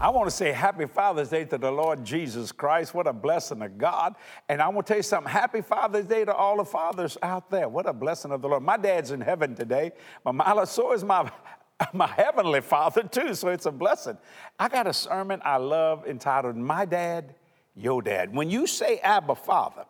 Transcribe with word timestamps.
I 0.00 0.10
want 0.10 0.30
to 0.30 0.30
say 0.30 0.52
happy 0.52 0.86
Father's 0.86 1.30
Day 1.30 1.44
to 1.46 1.58
the 1.58 1.72
Lord 1.72 2.04
Jesus 2.04 2.52
Christ. 2.52 2.94
What 2.94 3.08
a 3.08 3.12
blessing 3.12 3.62
of 3.62 3.78
God. 3.78 4.14
And 4.48 4.62
I 4.62 4.68
want 4.68 4.86
to 4.86 4.92
tell 4.92 4.98
you 4.98 5.02
something. 5.02 5.32
Happy 5.32 5.60
Father's 5.60 6.04
Day 6.04 6.24
to 6.24 6.32
all 6.32 6.58
the 6.58 6.64
fathers 6.64 7.18
out 7.20 7.50
there. 7.50 7.68
What 7.68 7.88
a 7.88 7.92
blessing 7.92 8.30
of 8.30 8.40
the 8.40 8.48
Lord. 8.48 8.62
My 8.62 8.76
dad's 8.76 9.10
in 9.10 9.20
heaven 9.20 9.56
today, 9.56 9.90
my, 10.24 10.64
so 10.66 10.92
is 10.92 11.02
my, 11.02 11.28
my 11.92 12.06
heavenly 12.06 12.60
father 12.60 13.02
too. 13.02 13.34
So 13.34 13.48
it's 13.48 13.66
a 13.66 13.72
blessing. 13.72 14.16
I 14.56 14.68
got 14.68 14.86
a 14.86 14.92
sermon 14.92 15.40
I 15.44 15.56
love 15.56 16.06
entitled 16.06 16.54
My 16.54 16.84
Dad, 16.84 17.34
Your 17.74 18.00
Dad. 18.00 18.32
When 18.32 18.50
you 18.50 18.68
say 18.68 18.98
Abba 18.98 19.34
Father, 19.34 19.84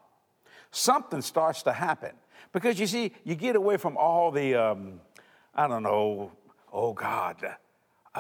something 0.70 1.20
starts 1.20 1.62
to 1.64 1.72
happen. 1.72 2.12
Because 2.54 2.80
you 2.80 2.86
see, 2.86 3.12
you 3.24 3.34
get 3.34 3.56
away 3.56 3.76
from 3.76 3.98
all 3.98 4.30
the, 4.30 4.54
um, 4.54 5.02
I 5.54 5.68
don't 5.68 5.82
know, 5.82 6.32
oh 6.72 6.94
God 6.94 7.58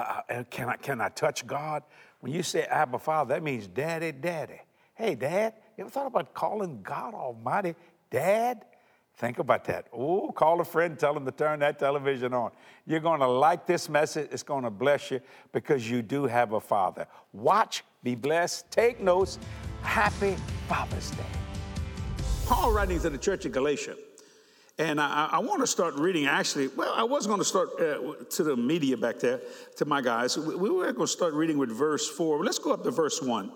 uh, 0.00 0.44
can, 0.50 0.68
I, 0.68 0.76
can 0.76 1.00
I 1.00 1.08
touch 1.08 1.46
God? 1.46 1.82
When 2.20 2.32
you 2.32 2.42
say 2.42 2.62
Abba 2.64 2.98
Father, 2.98 3.34
that 3.34 3.42
means 3.42 3.66
daddy, 3.66 4.12
daddy. 4.12 4.60
Hey, 4.94 5.14
dad, 5.14 5.54
you 5.76 5.82
ever 5.82 5.90
thought 5.90 6.06
about 6.06 6.34
calling 6.34 6.80
God 6.82 7.14
Almighty 7.14 7.74
dad? 8.10 8.64
Think 9.16 9.38
about 9.38 9.64
that. 9.64 9.86
Oh, 9.92 10.30
call 10.30 10.60
a 10.60 10.64
friend, 10.64 10.96
tell 10.98 11.12
them 11.12 11.24
to 11.24 11.32
turn 11.32 11.58
that 11.60 11.78
television 11.78 12.32
on. 12.32 12.52
You're 12.86 13.00
going 13.00 13.20
to 13.20 13.26
like 13.26 13.66
this 13.66 13.88
message. 13.88 14.28
It's 14.30 14.44
going 14.44 14.64
to 14.64 14.70
bless 14.70 15.10
you 15.10 15.20
because 15.52 15.90
you 15.90 16.02
do 16.02 16.24
have 16.24 16.52
a 16.52 16.60
father. 16.60 17.06
Watch, 17.32 17.82
be 18.04 18.14
blessed, 18.14 18.70
take 18.70 19.00
notes. 19.00 19.38
Happy 19.82 20.36
Father's 20.68 21.10
Day. 21.12 21.24
Paul 22.46 22.72
writings 22.72 23.02
to 23.02 23.10
the 23.10 23.18
church 23.18 23.44
of 23.44 23.52
Galatia 23.52 23.96
and 24.78 25.00
I, 25.00 25.28
I 25.32 25.38
want 25.40 25.60
to 25.60 25.66
start 25.66 25.96
reading, 25.96 26.26
actually, 26.26 26.68
well, 26.68 26.94
I 26.94 27.02
was 27.02 27.26
going 27.26 27.40
to 27.40 27.44
start 27.44 27.70
uh, 27.80 28.14
to 28.30 28.44
the 28.44 28.56
media 28.56 28.96
back 28.96 29.18
there, 29.18 29.40
to 29.76 29.84
my 29.84 30.00
guys. 30.00 30.38
We, 30.38 30.54
we 30.54 30.70
were 30.70 30.92
going 30.92 31.06
to 31.06 31.12
start 31.12 31.34
reading 31.34 31.58
with 31.58 31.70
verse 31.70 32.08
4. 32.08 32.44
Let's 32.44 32.60
go 32.60 32.72
up 32.72 32.84
to 32.84 32.92
verse 32.92 33.20
1 33.20 33.50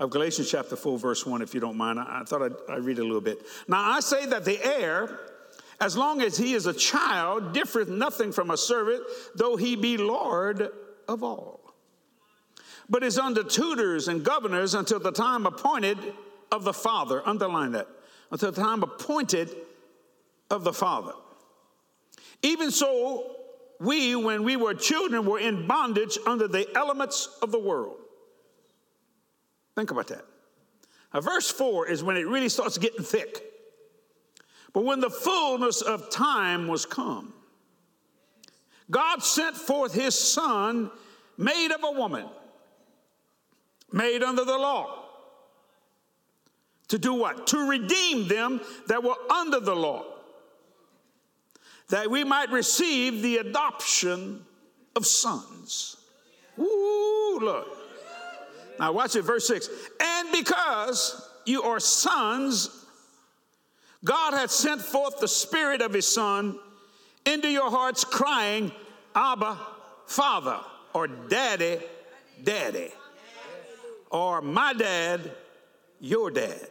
of 0.00 0.10
Galatians 0.10 0.50
chapter 0.50 0.74
4, 0.74 0.98
verse 0.98 1.24
1, 1.24 1.42
if 1.42 1.54
you 1.54 1.60
don't 1.60 1.76
mind. 1.76 2.00
I, 2.00 2.22
I 2.22 2.24
thought 2.24 2.42
I'd, 2.42 2.52
I'd 2.68 2.84
read 2.84 2.98
a 2.98 3.04
little 3.04 3.20
bit. 3.20 3.38
Now, 3.68 3.88
I 3.88 4.00
say 4.00 4.26
that 4.26 4.44
the 4.44 4.58
heir, 4.64 5.20
as 5.80 5.96
long 5.96 6.20
as 6.22 6.36
he 6.36 6.54
is 6.54 6.66
a 6.66 6.74
child, 6.74 7.52
differeth 7.52 7.88
nothing 7.88 8.32
from 8.32 8.50
a 8.50 8.56
servant, 8.56 9.04
though 9.36 9.54
he 9.54 9.76
be 9.76 9.96
Lord 9.96 10.70
of 11.06 11.22
all. 11.22 11.60
But 12.90 13.04
is 13.04 13.16
under 13.16 13.44
tutors 13.44 14.08
and 14.08 14.24
governors 14.24 14.74
until 14.74 14.98
the 14.98 15.12
time 15.12 15.46
appointed 15.46 15.98
of 16.50 16.64
the 16.64 16.72
Father. 16.72 17.22
Underline 17.24 17.72
that. 17.72 17.86
Until 18.32 18.50
the 18.50 18.60
time 18.60 18.82
appointed 18.82 19.54
of 20.54 20.64
the 20.64 20.72
Father. 20.72 21.12
Even 22.42 22.70
so, 22.70 23.36
we, 23.80 24.14
when 24.14 24.44
we 24.44 24.56
were 24.56 24.74
children, 24.74 25.26
were 25.26 25.38
in 25.38 25.66
bondage 25.66 26.16
under 26.26 26.48
the 26.48 26.66
elements 26.76 27.28
of 27.42 27.50
the 27.50 27.58
world. 27.58 27.96
Think 29.74 29.90
about 29.90 30.08
that. 30.08 30.24
Now, 31.12 31.20
verse 31.20 31.50
4 31.50 31.88
is 31.88 32.02
when 32.02 32.16
it 32.16 32.26
really 32.26 32.48
starts 32.48 32.78
getting 32.78 33.04
thick. 33.04 33.42
But 34.72 34.84
when 34.84 35.00
the 35.00 35.10
fullness 35.10 35.82
of 35.82 36.10
time 36.10 36.68
was 36.68 36.86
come, 36.86 37.32
God 38.90 39.22
sent 39.22 39.56
forth 39.56 39.94
his 39.94 40.18
son, 40.18 40.90
made 41.36 41.72
of 41.72 41.82
a 41.84 41.92
woman, 41.92 42.26
made 43.92 44.22
under 44.22 44.44
the 44.44 44.58
law. 44.58 45.02
To 46.88 46.98
do 46.98 47.14
what? 47.14 47.46
To 47.48 47.68
redeem 47.68 48.28
them 48.28 48.60
that 48.88 49.02
were 49.02 49.16
under 49.30 49.60
the 49.60 49.74
law 49.74 50.13
that 51.90 52.10
we 52.10 52.24
might 52.24 52.50
receive 52.50 53.22
the 53.22 53.38
adoption 53.38 54.44
of 54.96 55.06
sons. 55.06 55.96
Ooh, 56.58 57.38
look. 57.40 57.68
Now 58.78 58.92
watch 58.92 59.16
it, 59.16 59.22
verse 59.22 59.46
6. 59.46 59.68
And 60.00 60.32
because 60.32 61.28
you 61.46 61.62
are 61.62 61.80
sons, 61.80 62.84
God 64.04 64.34
hath 64.34 64.50
sent 64.50 64.80
forth 64.80 65.20
the 65.20 65.28
Spirit 65.28 65.80
of 65.80 65.92
His 65.92 66.06
Son 66.06 66.58
into 67.24 67.48
your 67.48 67.70
hearts, 67.70 68.04
crying, 68.04 68.72
Abba, 69.14 69.58
Father, 70.06 70.58
or 70.92 71.06
Daddy, 71.06 71.78
Daddy, 72.42 72.90
or 74.10 74.42
my 74.42 74.72
dad, 74.72 75.32
your 76.00 76.30
dad. 76.30 76.68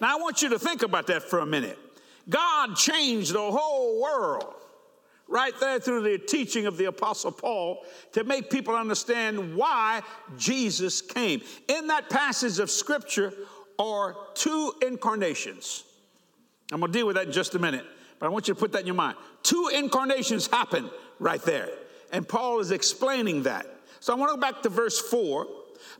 Now 0.00 0.16
I 0.16 0.20
want 0.20 0.42
you 0.42 0.50
to 0.50 0.58
think 0.58 0.82
about 0.82 1.06
that 1.08 1.22
for 1.22 1.40
a 1.40 1.46
minute. 1.46 1.78
God 2.28 2.76
changed 2.76 3.32
the 3.32 3.50
whole 3.50 4.00
world 4.00 4.54
right 5.28 5.52
there 5.60 5.80
through 5.80 6.02
the 6.02 6.18
teaching 6.18 6.66
of 6.66 6.76
the 6.76 6.86
Apostle 6.86 7.32
Paul 7.32 7.84
to 8.12 8.24
make 8.24 8.50
people 8.50 8.74
understand 8.74 9.56
why 9.56 10.02
Jesus 10.36 11.00
came. 11.02 11.40
In 11.68 11.86
that 11.88 12.10
passage 12.10 12.58
of 12.58 12.70
Scripture 12.70 13.32
are 13.78 14.16
two 14.34 14.72
incarnations. 14.82 15.84
I'm 16.72 16.80
going 16.80 16.92
to 16.92 16.98
deal 16.98 17.06
with 17.06 17.16
that 17.16 17.26
in 17.26 17.32
just 17.32 17.54
a 17.54 17.58
minute, 17.58 17.84
but 18.18 18.26
I 18.26 18.28
want 18.28 18.48
you 18.48 18.54
to 18.54 18.60
put 18.60 18.72
that 18.72 18.80
in 18.80 18.86
your 18.86 18.94
mind. 18.94 19.16
Two 19.42 19.70
incarnations 19.74 20.46
happen 20.46 20.90
right 21.18 21.42
there, 21.42 21.68
and 22.12 22.26
Paul 22.26 22.60
is 22.60 22.70
explaining 22.70 23.42
that. 23.44 23.66
So 24.00 24.12
I 24.12 24.16
want 24.16 24.30
to 24.30 24.36
go 24.36 24.40
back 24.40 24.62
to 24.62 24.68
verse 24.68 25.00
4. 25.00 25.46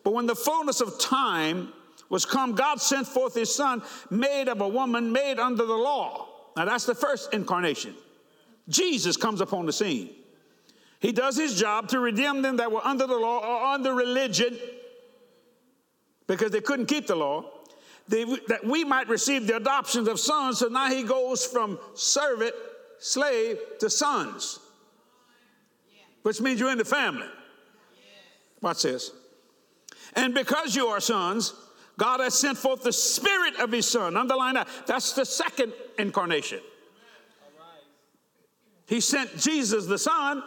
But 0.03 0.13
when 0.13 0.27
the 0.27 0.35
fullness 0.35 0.81
of 0.81 0.99
time 0.99 1.73
was 2.11 2.25
come, 2.25 2.55
God 2.55 2.81
sent 2.81 3.07
forth 3.07 3.35
his 3.35 3.55
son, 3.55 3.83
made 4.11 4.49
of 4.49 4.61
a 4.61 4.69
woman, 4.69 5.13
made 5.13 5.39
under 5.39 5.65
the 5.65 5.75
law. 5.75 6.29
Now 6.57 6.65
that's 6.65 6.87
the 6.87 6.95
first 6.95 7.33
incarnation. 7.33 7.95
Jesus 8.69 9.17
comes 9.17 9.41
upon 9.41 9.67
the 9.67 9.73
scene. 9.73 10.11
He 11.01 11.13
does 11.13 11.37
his 11.37 11.59
job 11.59 11.89
to 11.89 11.99
redeem 11.99 12.41
them 12.43 12.57
that 12.57 12.73
were 12.73 12.85
under 12.85 13.07
the 13.07 13.17
law 13.17 13.39
or 13.41 13.75
under 13.75 13.95
religion 13.95 14.57
because 16.27 16.51
they 16.51 16.61
couldn't 16.61 16.87
keep 16.87 17.07
the 17.07 17.17
law, 17.17 17.45
they, 18.09 18.25
that 18.49 18.65
we 18.65 18.85
might 18.85 19.09
receive 19.09 19.47
the 19.47 19.57
adoption 19.57 20.09
of 20.09 20.19
sons. 20.19 20.59
So 20.59 20.69
now 20.69 20.89
he 20.89 21.03
goes 21.03 21.45
from 21.45 21.79
servant, 21.95 22.55
slave 22.99 23.59
to 23.81 23.91
sons, 23.91 24.61
which 26.23 26.41
means 26.41 26.61
you're 26.61 26.73
in 26.73 26.79
the 26.79 26.85
family. 26.85 27.29
Watch 28.63 28.83
this. 28.83 29.11
And 30.15 30.33
because 30.33 30.75
you 30.75 30.87
are 30.87 31.01
sons, 31.01 31.53
God 31.97 32.21
has 32.21 32.35
sent 32.35 32.59
forth 32.59 32.83
the 32.83 32.93
Spirit 32.93 33.61
of 33.61 33.71
His 33.71 33.87
Son. 33.89 34.17
Underline 34.17 34.55
that. 34.55 34.69
That's 34.87 35.13
the 35.13 35.25
second 35.25 35.73
incarnation. 35.99 36.61
He 38.87 39.01
sent 39.01 39.39
Jesus 39.39 39.87
the 39.87 39.99
Son, 39.99 40.43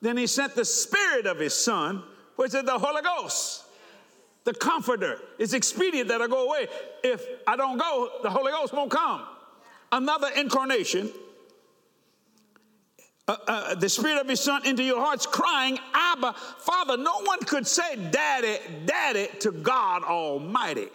then 0.00 0.16
He 0.16 0.26
sent 0.26 0.54
the 0.54 0.64
Spirit 0.64 1.26
of 1.26 1.38
His 1.38 1.54
Son, 1.54 2.02
which 2.36 2.54
is 2.54 2.62
the 2.64 2.78
Holy 2.78 3.02
Ghost, 3.02 3.64
the 4.44 4.52
Comforter. 4.52 5.18
It's 5.38 5.52
expedient 5.54 6.08
that 6.08 6.20
I 6.20 6.26
go 6.26 6.48
away. 6.48 6.66
If 7.02 7.24
I 7.46 7.56
don't 7.56 7.78
go, 7.78 8.10
the 8.22 8.30
Holy 8.30 8.52
Ghost 8.52 8.74
won't 8.74 8.90
come. 8.90 9.22
Another 9.92 10.28
incarnation 10.36 11.10
uh, 13.26 13.36
uh, 13.46 13.74
the 13.74 13.88
Spirit 13.88 14.20
of 14.20 14.28
His 14.28 14.40
Son 14.40 14.66
into 14.66 14.82
your 14.82 15.00
hearts, 15.00 15.26
crying, 15.26 15.78
Abba, 15.94 16.34
Father. 16.58 16.96
No 16.96 17.22
one 17.22 17.40
could 17.40 17.66
say, 17.66 17.96
Daddy, 18.10 18.58
Daddy 18.84 19.28
to 19.40 19.50
God 19.50 20.04
Almighty 20.04 20.88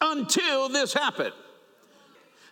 until 0.00 0.68
this 0.68 0.92
happened. 0.92 1.32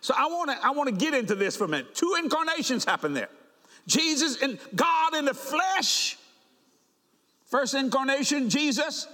So 0.01 0.13
I 0.17 0.27
want 0.27 0.51
to 0.51 0.65
I 0.65 0.71
want 0.71 0.89
to 0.89 0.95
get 0.95 1.13
into 1.13 1.35
this 1.35 1.55
for 1.55 1.65
a 1.65 1.67
minute. 1.67 1.95
Two 1.95 2.15
incarnations 2.21 2.85
happen 2.85 3.13
there. 3.13 3.29
Jesus 3.87 4.41
and 4.41 4.59
God 4.75 5.15
in 5.15 5.25
the 5.25 5.33
flesh. 5.33 6.17
First 7.45 7.75
incarnation, 7.75 8.49
Jesus. 8.49 9.07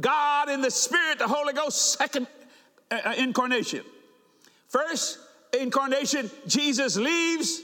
God 0.00 0.48
in 0.48 0.60
the 0.60 0.70
Spirit, 0.70 1.18
the 1.18 1.28
Holy 1.28 1.52
Ghost. 1.52 1.92
Second 1.98 2.26
uh, 2.90 3.00
uh 3.04 3.14
incarnation. 3.16 3.82
First 4.68 5.18
incarnation, 5.52 6.30
Jesus 6.46 6.96
leaves. 6.96 7.62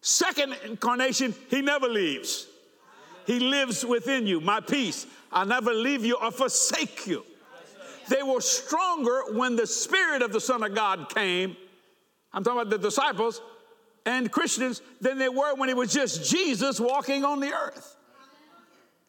Second 0.00 0.56
incarnation, 0.64 1.34
he 1.48 1.60
never 1.60 1.88
leaves. 1.88 2.46
He 3.26 3.40
lives 3.40 3.84
within 3.84 4.26
you. 4.26 4.40
My 4.40 4.60
peace, 4.60 5.06
I 5.32 5.44
never 5.44 5.72
leave 5.72 6.04
you 6.04 6.16
or 6.16 6.30
forsake 6.30 7.06
you. 7.06 7.24
They 8.08 8.22
were 8.22 8.40
stronger 8.40 9.34
when 9.34 9.56
the 9.56 9.66
Spirit 9.66 10.22
of 10.22 10.32
the 10.32 10.40
Son 10.40 10.62
of 10.62 10.74
God 10.74 11.12
came. 11.14 11.56
I'm 12.32 12.42
talking 12.42 12.60
about 12.60 12.70
the 12.70 12.78
disciples 12.78 13.42
and 14.06 14.32
Christians 14.32 14.80
than 15.00 15.18
they 15.18 15.28
were 15.28 15.54
when 15.56 15.68
it 15.68 15.76
was 15.76 15.92
just 15.92 16.30
Jesus 16.30 16.80
walking 16.80 17.24
on 17.24 17.40
the 17.40 17.52
earth. 17.52 17.96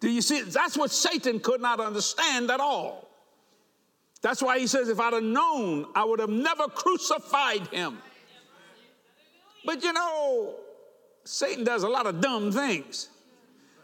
Do 0.02 0.10
you 0.10 0.22
see? 0.22 0.42
That's 0.42 0.78
what 0.78 0.92
Satan 0.92 1.40
could 1.40 1.62
not 1.62 1.80
understand 1.80 2.52
at 2.52 2.60
all. 2.60 3.10
That's 4.22 4.42
why 4.42 4.60
he 4.60 4.68
says, 4.68 4.90
if 4.90 5.00
I'd 5.00 5.14
have 5.14 5.24
known, 5.24 5.86
I 5.96 6.04
would 6.04 6.20
have 6.20 6.30
never 6.30 6.68
crucified 6.68 7.68
him. 7.68 8.00
But 9.66 9.84
you 9.84 9.94
know, 9.94 10.56
Satan 11.24 11.64
does 11.64 11.84
a 11.84 11.90
lot 11.90 12.06
of 12.06 12.22
dumb 12.22 12.52
things, 12.52 13.10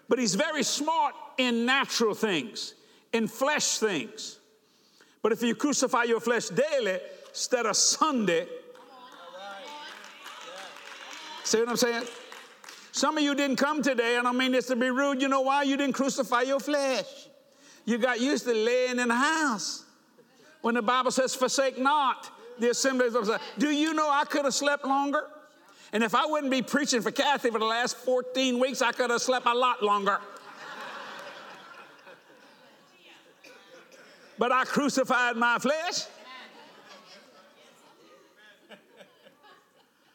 but 0.09 0.19
he's 0.19 0.35
very 0.35 0.63
smart 0.63 1.13
in 1.37 1.65
natural 1.65 2.13
things, 2.13 2.75
in 3.13 3.27
flesh 3.27 3.77
things. 3.77 4.39
But 5.21 5.31
if 5.31 5.41
you 5.41 5.55
crucify 5.55 6.03
your 6.03 6.19
flesh 6.19 6.49
daily 6.49 6.99
instead 7.29 7.65
of 7.65 7.75
Sunday, 7.75 8.47
see 11.43 11.59
what 11.59 11.69
I'm 11.69 11.77
saying? 11.77 12.03
Some 12.91 13.17
of 13.17 13.23
you 13.23 13.35
didn't 13.35 13.57
come 13.57 13.81
today, 13.81 14.17
and 14.17 14.27
I 14.27 14.31
mean 14.31 14.53
this 14.53 14.67
to 14.67 14.75
be 14.75 14.89
rude. 14.89 15.21
You 15.21 15.27
know 15.27 15.41
why? 15.41 15.63
You 15.63 15.75
didn't 15.75 15.95
crucify 15.95 16.43
your 16.43 16.59
flesh. 16.59 17.27
You 17.83 17.97
got 17.97 18.21
used 18.21 18.45
to 18.45 18.53
laying 18.53 18.99
in 18.99 19.09
the 19.09 19.15
house. 19.15 19.83
When 20.61 20.75
the 20.75 20.81
Bible 20.81 21.11
says, 21.11 21.35
forsake 21.35 21.77
not 21.77 22.29
the 22.57 22.69
assemblies 22.69 23.13
of 23.13 23.29
Do 23.57 23.69
you 23.69 23.93
know 23.93 24.09
I 24.09 24.23
could 24.25 24.45
have 24.45 24.53
slept 24.53 24.85
longer? 24.85 25.27
And 25.95 26.03
if 26.03 26.13
I 26.13 26.25
wouldn't 26.25 26.51
be 26.51 26.62
preaching 26.62 27.01
for 27.01 27.09
Kathy 27.09 27.50
for 27.50 27.57
the 27.57 27.63
last 27.63 27.95
14 27.95 28.59
weeks, 28.59 28.81
I 28.81 28.92
could 28.92 29.09
have 29.12 29.21
slept 29.21 29.45
a 29.45 29.53
lot 29.53 29.81
longer. 29.81 30.19
but 34.38 34.51
I 34.51 34.65
crucified 34.65 35.38
my 35.38 35.57
flesh. 35.57 36.01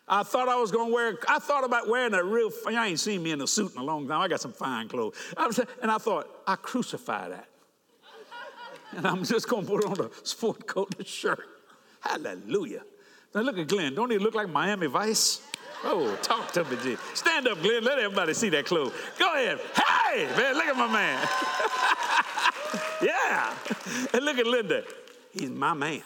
I 0.06 0.23
thought 0.23 0.50
I 0.50 0.56
was 0.56 0.71
going 0.71 0.88
to 0.88 0.94
wear, 0.94 1.19
I 1.27 1.38
thought 1.38 1.65
about 1.65 1.88
wearing 1.88 2.12
a 2.12 2.23
real, 2.23 2.50
you 2.69 2.79
ain't 2.79 3.00
seen 3.00 3.23
me 3.23 3.31
in 3.31 3.41
a 3.41 3.47
suit 3.47 3.73
in 3.75 3.81
a 3.81 3.85
long 3.85 4.06
time. 4.06 4.21
I 4.21 4.29
got 4.29 4.43
some 4.43 4.53
fine 4.53 4.87
clothes. 4.87 5.17
I 5.35 5.47
was, 5.47 5.61
and 5.81 5.91
I 5.91 5.97
thought, 5.97 6.29
I 6.47 6.56
crucify 6.56 7.31
that. 7.31 7.49
And 8.99 9.06
I'm 9.06 9.25
just 9.25 9.49
going 9.49 9.65
to 9.65 9.71
put 9.71 9.87
on 9.87 9.99
a 9.99 10.11
sport 10.26 10.67
coat 10.67 10.94
and 10.99 11.06
a 11.06 11.09
shirt. 11.09 11.49
Hallelujah. 12.00 12.83
Now 13.35 13.41
look 13.41 13.56
at 13.56 13.67
Glenn. 13.67 13.94
Don't 13.94 14.11
he 14.11 14.19
look 14.19 14.35
like 14.35 14.50
Miami 14.50 14.87
Vice? 14.87 15.41
Oh, 15.82 16.15
talk 16.23 16.53
to 16.53 16.65
me, 16.65 16.77
G. 16.82 16.97
Stand 17.15 17.49
up, 17.49 17.62
Glenn. 17.62 17.82
Let 17.82 17.99
everybody 17.99 18.35
see 18.35 18.50
that 18.50 18.67
clothes. 18.67 18.93
Go 19.19 19.32
ahead. 19.32 19.59
Hey, 19.75 20.27
man, 20.37 20.55
look 20.55 20.67
at 20.67 20.77
my 20.77 20.93
man. 20.93 21.29
yeah. 23.03 23.55
And 24.12 24.25
look 24.25 24.38
at 24.38 24.47
Linda. 24.47 24.85
He's 25.32 25.50
my 25.50 25.73
man. 25.73 26.03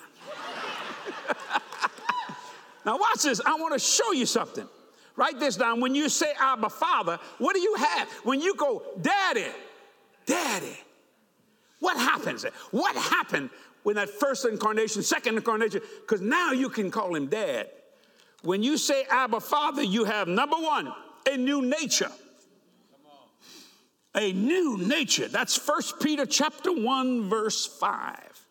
now, 2.87 2.99
watch 2.99 3.23
this. 3.23 3.41
I 3.44 3.55
want 3.55 3.73
to 3.73 3.81
show 3.81 4.12
you 4.12 4.26
something. 4.26 4.69
Write 5.17 5.41
this 5.41 5.56
down. 5.56 5.81
When 5.81 5.94
you 5.94 6.09
say 6.09 6.32
Abba 6.38 6.70
Father, 6.70 7.19
what 7.38 7.55
do 7.55 7.61
you 7.61 7.75
have? 7.77 8.09
When 8.23 8.41
you 8.41 8.55
go, 8.55 8.82
Daddy, 9.00 9.47
Daddy, 10.27 10.79
what 11.81 11.97
happens? 11.97 12.44
What 12.70 12.94
happened 12.97 13.50
when 13.82 13.97
that 13.97 14.09
first 14.09 14.44
incarnation, 14.44 15.03
second 15.03 15.37
incarnation? 15.37 15.81
Because 16.00 16.20
now 16.20 16.53
you 16.53 16.69
can 16.69 16.91
call 16.91 17.15
him 17.15 17.27
Dad. 17.27 17.70
When 18.44 18.62
you 18.62 18.76
say 18.76 19.05
Abba 19.11 19.41
Father, 19.41 19.82
you 19.82 20.05
have 20.05 20.29
number 20.29 20.56
one, 20.56 20.93
a 21.31 21.37
new 21.37 21.62
nature. 21.62 22.11
A 24.14 24.32
new 24.32 24.76
nature. 24.76 25.29
That's 25.29 25.56
First 25.56 25.99
Peter 25.99 26.26
chapter 26.26 26.70
1, 26.70 27.29
verse 27.29 27.67
5. 27.67 28.46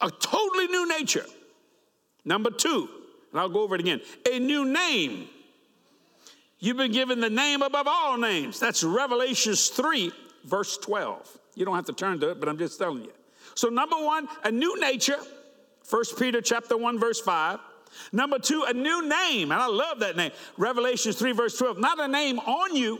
A 0.00 0.10
totally 0.10 0.66
new 0.68 0.88
nature. 0.88 1.26
Number 2.24 2.50
two, 2.50 2.88
and 3.30 3.40
I'll 3.40 3.50
go 3.50 3.60
over 3.60 3.74
it 3.74 3.80
again, 3.82 4.00
a 4.30 4.38
new 4.38 4.64
name. 4.64 5.28
You've 6.58 6.78
been 6.78 6.92
given 6.92 7.20
the 7.20 7.30
name 7.30 7.62
above 7.62 7.86
all 7.86 8.16
names. 8.16 8.58
That's 8.58 8.82
Revelations 8.82 9.68
3, 9.68 10.10
verse 10.44 10.78
12. 10.78 11.38
You 11.54 11.64
don't 11.64 11.76
have 11.76 11.86
to 11.86 11.92
turn 11.92 12.18
to 12.20 12.30
it, 12.30 12.40
but 12.40 12.48
I'm 12.48 12.58
just 12.58 12.78
telling 12.78 13.04
you. 13.04 13.12
So, 13.54 13.68
number 13.68 13.96
one, 13.96 14.26
a 14.42 14.50
new 14.50 14.80
nature. 14.80 15.18
First 15.84 16.18
Peter 16.18 16.40
chapter 16.40 16.76
1, 16.76 16.98
verse 16.98 17.20
5. 17.20 17.60
Number 18.12 18.38
two, 18.38 18.64
a 18.66 18.72
new 18.72 19.08
name. 19.08 19.52
And 19.52 19.60
I 19.60 19.66
love 19.66 20.00
that 20.00 20.16
name. 20.16 20.32
Revelations 20.56 21.16
3, 21.16 21.32
verse 21.32 21.58
12. 21.58 21.78
Not 21.78 22.00
a 22.00 22.08
name 22.08 22.38
on 22.38 22.76
you, 22.76 22.98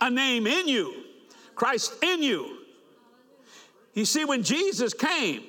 a 0.00 0.10
name 0.10 0.46
in 0.46 0.68
you. 0.68 0.94
Christ 1.54 2.02
in 2.02 2.22
you. 2.22 2.58
You 3.94 4.04
see, 4.04 4.24
when 4.24 4.42
Jesus 4.42 4.94
came, 4.94 5.42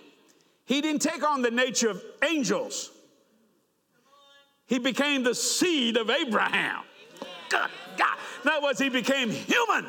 he 0.66 0.82
didn't 0.82 1.02
take 1.02 1.24
on 1.24 1.42
the 1.42 1.52
nature 1.52 1.90
of 1.90 2.04
angels, 2.24 2.92
he 4.68 4.80
became 4.80 5.24
the 5.24 5.36
seed 5.36 5.98
of 5.98 6.10
Abraham. 6.10 6.84
God, 7.50 7.70
God. 7.98 8.18
In 8.44 8.50
other 8.50 8.64
words, 8.64 8.80
he 8.80 8.90
became 8.90 9.30
human 9.30 9.86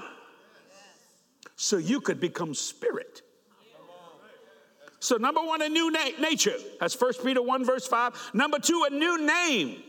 so 1.56 1.76
you 1.76 2.00
could 2.00 2.20
become 2.20 2.54
spirit. 2.54 3.22
So, 5.02 5.16
number 5.16 5.40
one, 5.40 5.60
a 5.62 5.68
new 5.68 5.90
na- 5.90 6.16
nature. 6.20 6.54
That's 6.78 6.98
1 6.98 7.14
Peter 7.24 7.42
1, 7.42 7.64
verse 7.64 7.88
5. 7.88 8.30
Number 8.34 8.60
two, 8.60 8.86
a 8.88 8.94
new 8.94 9.26
name, 9.26 9.82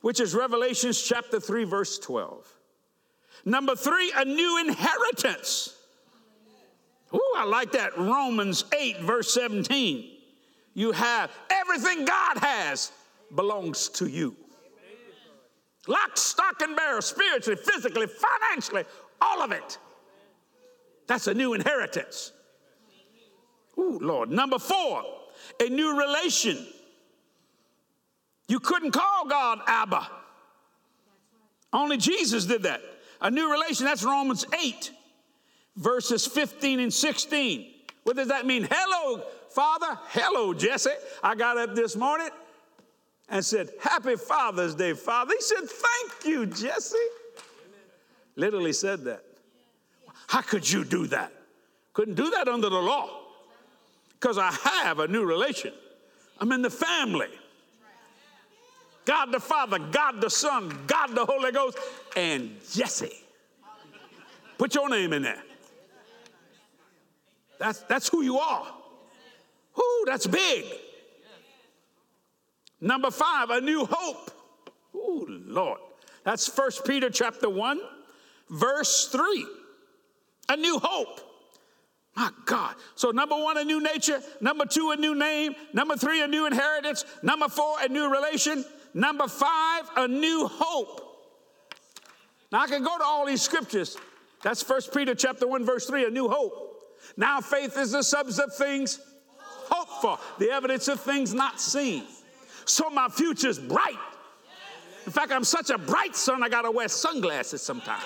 which 0.00 0.20
is 0.20 0.32
Revelations 0.32 1.02
chapter 1.02 1.40
3, 1.40 1.64
verse 1.64 1.98
12. 1.98 2.46
Number 3.44 3.74
three, 3.74 4.12
a 4.14 4.24
new 4.24 4.60
inheritance. 4.60 5.74
Ooh, 7.12 7.34
I 7.36 7.46
like 7.46 7.72
that. 7.72 7.98
Romans 7.98 8.64
8, 8.78 9.00
verse 9.00 9.34
17. 9.34 10.08
You 10.74 10.92
have 10.92 11.32
everything 11.50 12.04
God 12.04 12.38
has 12.38 12.92
belongs 13.34 13.88
to 13.88 14.06
you. 14.06 14.36
Lock, 15.88 16.16
stock, 16.16 16.62
and 16.62 16.76
barrel, 16.76 17.02
spiritually, 17.02 17.60
physically, 17.60 18.06
financially, 18.06 18.84
all 19.20 19.42
of 19.42 19.50
it. 19.50 19.78
That's 21.08 21.26
a 21.26 21.34
new 21.34 21.54
inheritance. 21.54 22.30
Ooh, 23.80 23.98
Lord. 24.00 24.30
Number 24.30 24.58
four, 24.58 25.02
a 25.58 25.68
new 25.68 25.98
relation. 25.98 26.66
You 28.46 28.60
couldn't 28.60 28.90
call 28.90 29.26
God 29.26 29.60
Abba. 29.66 30.06
Only 31.72 31.96
Jesus 31.96 32.44
did 32.44 32.64
that. 32.64 32.82
A 33.22 33.30
new 33.30 33.50
relation, 33.50 33.86
that's 33.86 34.04
Romans 34.04 34.44
8, 34.62 34.90
verses 35.76 36.26
15 36.26 36.80
and 36.80 36.92
16. 36.92 37.72
What 38.04 38.16
does 38.16 38.28
that 38.28 38.46
mean? 38.46 38.66
Hello, 38.70 39.22
Father. 39.50 39.98
Hello, 40.08 40.52
Jesse. 40.52 40.90
I 41.22 41.34
got 41.34 41.56
up 41.56 41.74
this 41.74 41.96
morning 41.96 42.28
and 43.28 43.44
said, 43.44 43.70
Happy 43.80 44.16
Father's 44.16 44.74
Day, 44.74 44.94
Father. 44.94 45.34
He 45.38 45.42
said, 45.42 45.68
Thank 45.68 46.26
you, 46.26 46.46
Jesse. 46.46 46.96
Literally 48.36 48.72
said 48.72 49.04
that. 49.04 49.24
How 50.26 50.40
could 50.40 50.70
you 50.70 50.84
do 50.84 51.06
that? 51.08 51.32
Couldn't 51.92 52.14
do 52.14 52.30
that 52.30 52.48
under 52.48 52.68
the 52.68 52.78
law 52.80 53.19
because 54.20 54.36
I 54.36 54.50
have 54.82 54.98
a 54.98 55.08
new 55.08 55.24
relation. 55.24 55.72
I'm 56.38 56.52
in 56.52 56.62
the 56.62 56.70
family. 56.70 57.28
God 59.06 59.32
the 59.32 59.40
Father, 59.40 59.78
God 59.78 60.20
the 60.20 60.28
Son, 60.28 60.76
God 60.86 61.14
the 61.14 61.24
Holy 61.24 61.52
Ghost, 61.52 61.78
and 62.16 62.56
Jesse. 62.70 63.24
Put 64.58 64.74
your 64.74 64.90
name 64.90 65.14
in 65.14 65.22
there. 65.22 65.42
That's, 67.58 67.80
that's 67.80 68.08
who 68.08 68.22
you 68.22 68.38
are. 68.38 68.66
Whoo, 69.74 70.04
that's 70.06 70.26
big. 70.26 70.64
Number 72.80 73.10
five, 73.10 73.50
a 73.50 73.60
new 73.60 73.86
hope. 73.90 74.30
Oh, 74.94 75.26
Lord. 75.28 75.80
That's 76.24 76.46
First 76.46 76.86
Peter 76.86 77.10
chapter 77.10 77.48
1, 77.48 77.80
verse 78.50 79.08
3. 79.08 79.46
A 80.50 80.56
new 80.56 80.78
hope. 80.78 81.20
My 82.16 82.30
God. 82.44 82.74
So, 82.96 83.10
number 83.10 83.36
one, 83.36 83.56
a 83.58 83.64
new 83.64 83.80
nature. 83.80 84.20
Number 84.40 84.66
two, 84.66 84.90
a 84.90 84.96
new 84.96 85.14
name. 85.14 85.54
Number 85.72 85.96
three, 85.96 86.22
a 86.22 86.26
new 86.26 86.46
inheritance. 86.46 87.04
Number 87.22 87.48
four, 87.48 87.76
a 87.80 87.88
new 87.88 88.10
relation. 88.10 88.64
Number 88.94 89.28
five, 89.28 89.88
a 89.96 90.08
new 90.08 90.48
hope. 90.50 91.00
Now, 92.50 92.62
I 92.62 92.66
can 92.66 92.82
go 92.82 92.98
to 92.98 93.04
all 93.04 93.26
these 93.26 93.42
scriptures. 93.42 93.96
That's 94.42 94.62
First 94.62 94.92
Peter 94.92 95.14
chapter 95.14 95.46
1, 95.46 95.64
verse 95.64 95.86
3, 95.86 96.06
a 96.06 96.10
new 96.10 96.28
hope. 96.28 96.82
Now, 97.16 97.40
faith 97.40 97.76
is 97.78 97.92
the 97.92 98.02
substance 98.02 98.38
of 98.38 98.54
things 98.56 99.00
hoped 99.70 100.02
for, 100.02 100.18
the 100.38 100.50
evidence 100.50 100.88
of 100.88 101.00
things 101.00 101.32
not 101.32 101.60
seen. 101.60 102.04
So, 102.64 102.90
my 102.90 103.08
future's 103.08 103.58
bright. 103.58 103.98
In 105.06 105.12
fact, 105.12 105.32
I'm 105.32 105.44
such 105.44 105.70
a 105.70 105.78
bright 105.78 106.16
son, 106.16 106.42
I 106.42 106.48
got 106.48 106.62
to 106.62 106.70
wear 106.70 106.88
sunglasses 106.88 107.62
sometimes. 107.62 108.04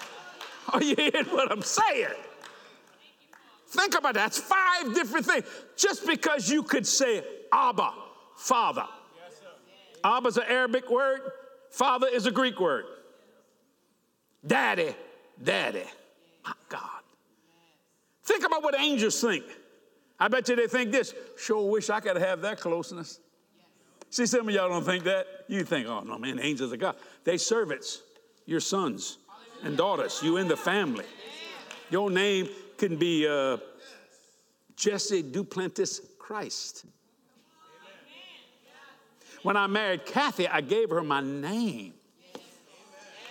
Are 0.72 0.82
you 0.82 0.96
hearing 0.96 1.26
what 1.26 1.52
I'm 1.52 1.62
saying? 1.62 2.08
Think 3.68 3.98
about 3.98 4.14
that. 4.14 4.32
That's 4.32 4.38
five 4.38 4.94
different 4.94 5.26
things. 5.26 5.44
Just 5.76 6.06
because 6.06 6.48
you 6.50 6.62
could 6.62 6.86
say 6.86 7.22
Abba, 7.52 7.92
Father. 8.36 8.86
Abba 10.04 10.28
is 10.28 10.36
an 10.36 10.44
Arabic 10.48 10.90
word, 10.90 11.20
Father 11.70 12.06
is 12.06 12.26
a 12.26 12.30
Greek 12.30 12.60
word. 12.60 12.84
Daddy, 14.46 14.94
Daddy. 15.42 15.82
My 16.44 16.52
God. 16.68 16.80
Think 18.24 18.44
about 18.44 18.62
what 18.62 18.78
angels 18.78 19.20
think. 19.20 19.44
I 20.18 20.28
bet 20.28 20.48
you 20.48 20.56
they 20.56 20.68
think 20.68 20.92
this. 20.92 21.14
Sure 21.36 21.68
wish 21.68 21.90
I 21.90 22.00
could 22.00 22.16
have 22.16 22.40
that 22.42 22.60
closeness. 22.60 23.20
See, 24.10 24.26
some 24.26 24.48
of 24.48 24.54
y'all 24.54 24.68
don't 24.68 24.84
think 24.84 25.04
that. 25.04 25.26
You 25.48 25.64
think, 25.64 25.88
oh 25.88 26.00
no, 26.00 26.18
man, 26.18 26.38
angels 26.38 26.72
are 26.72 26.76
God. 26.76 26.96
They 27.24 27.36
servants, 27.36 28.02
your 28.46 28.60
sons 28.60 29.18
and 29.62 29.76
daughters, 29.76 30.20
you 30.22 30.36
in 30.36 30.48
the 30.48 30.56
family. 30.56 31.04
Your 31.90 32.10
name 32.10 32.48
can 32.78 32.96
be 32.96 33.26
uh, 33.26 33.58
Jesse 34.76 35.22
Duplantis 35.22 36.00
Christ. 36.18 36.84
When 39.42 39.56
I 39.56 39.66
married 39.66 40.04
Kathy, 40.06 40.48
I 40.48 40.60
gave 40.60 40.90
her 40.90 41.02
my 41.02 41.20
name. 41.20 41.94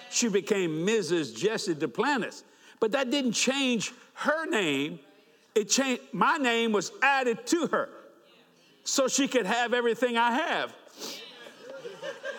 She 0.10 0.30
became 0.30 0.86
Mrs. 0.86 1.36
Jesse 1.36 1.76
Duplantis. 1.76 2.44
But 2.80 2.94
that 2.94 3.12
didn't 3.12 3.34
change 3.34 3.94
her 4.14 4.46
name. 4.46 5.00
It 5.54 5.70
changed, 5.70 6.02
my 6.14 6.38
name 6.38 6.72
was 6.72 6.92
added 7.02 7.46
to 7.48 7.68
her 7.68 7.90
so 8.86 9.08
she 9.08 9.28
could 9.28 9.46
have 9.46 9.74
everything 9.74 10.18
I 10.18 10.32
have. 10.32 10.74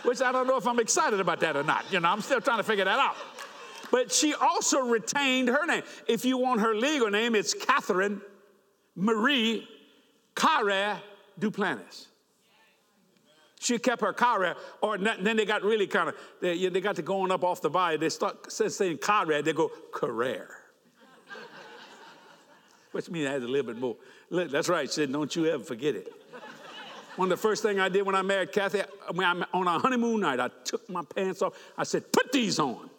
which 0.04 0.22
I 0.22 0.32
don't 0.32 0.46
know 0.46 0.56
if 0.56 0.66
I'm 0.66 0.78
excited 0.78 1.20
about 1.20 1.40
that 1.40 1.56
or 1.56 1.62
not. 1.62 1.84
You 1.92 2.00
know, 2.00 2.08
I'm 2.08 2.20
still 2.20 2.40
trying 2.40 2.58
to 2.58 2.62
figure 2.62 2.84
that 2.84 2.98
out. 2.98 3.16
But 3.90 4.12
she 4.12 4.34
also 4.34 4.80
retained 4.80 5.48
her 5.48 5.66
name. 5.66 5.82
If 6.06 6.24
you 6.24 6.38
want 6.38 6.60
her 6.60 6.74
legal 6.74 7.10
name, 7.10 7.34
it's 7.34 7.54
Catherine 7.54 8.20
Marie 8.94 9.68
Carre 10.34 11.00
Duplantis. 11.38 12.06
She 13.58 13.78
kept 13.78 14.02
her 14.02 14.12
Carre, 14.12 14.54
or 14.82 14.98
then 14.98 15.36
they 15.36 15.44
got 15.44 15.62
really 15.62 15.86
kind 15.86 16.10
of, 16.10 16.14
they, 16.40 16.68
they 16.68 16.80
got 16.80 16.96
to 16.96 17.02
going 17.02 17.32
up 17.32 17.42
off 17.42 17.62
the 17.62 17.70
bayou. 17.70 17.98
They 17.98 18.10
start 18.10 18.52
saying 18.52 18.98
Carre, 18.98 19.42
they 19.42 19.52
go 19.52 19.70
Carrere. 19.92 20.50
Which 22.92 23.08
means 23.08 23.26
it 23.26 23.30
has 23.30 23.42
a 23.42 23.48
little 23.48 23.66
bit 23.66 23.78
more. 23.78 23.96
That's 24.30 24.68
right, 24.68 24.88
she 24.88 24.94
said, 24.94 25.12
don't 25.12 25.34
you 25.34 25.46
ever 25.46 25.64
forget 25.64 25.94
it. 25.94 26.12
One 27.16 27.32
of 27.32 27.38
the 27.38 27.42
first 27.42 27.62
things 27.62 27.80
I 27.80 27.88
did 27.88 28.04
when 28.04 28.14
I 28.14 28.20
married 28.20 28.52
Kathy, 28.52 28.82
when 29.12 29.26
I'm 29.26 29.44
on 29.54 29.66
our 29.66 29.80
honeymoon 29.80 30.20
night, 30.20 30.38
I 30.38 30.48
took 30.64 30.88
my 30.90 31.02
pants 31.02 31.40
off. 31.40 31.54
I 31.78 31.84
said, 31.84 32.12
put 32.12 32.30
these 32.30 32.58
on. 32.58 32.90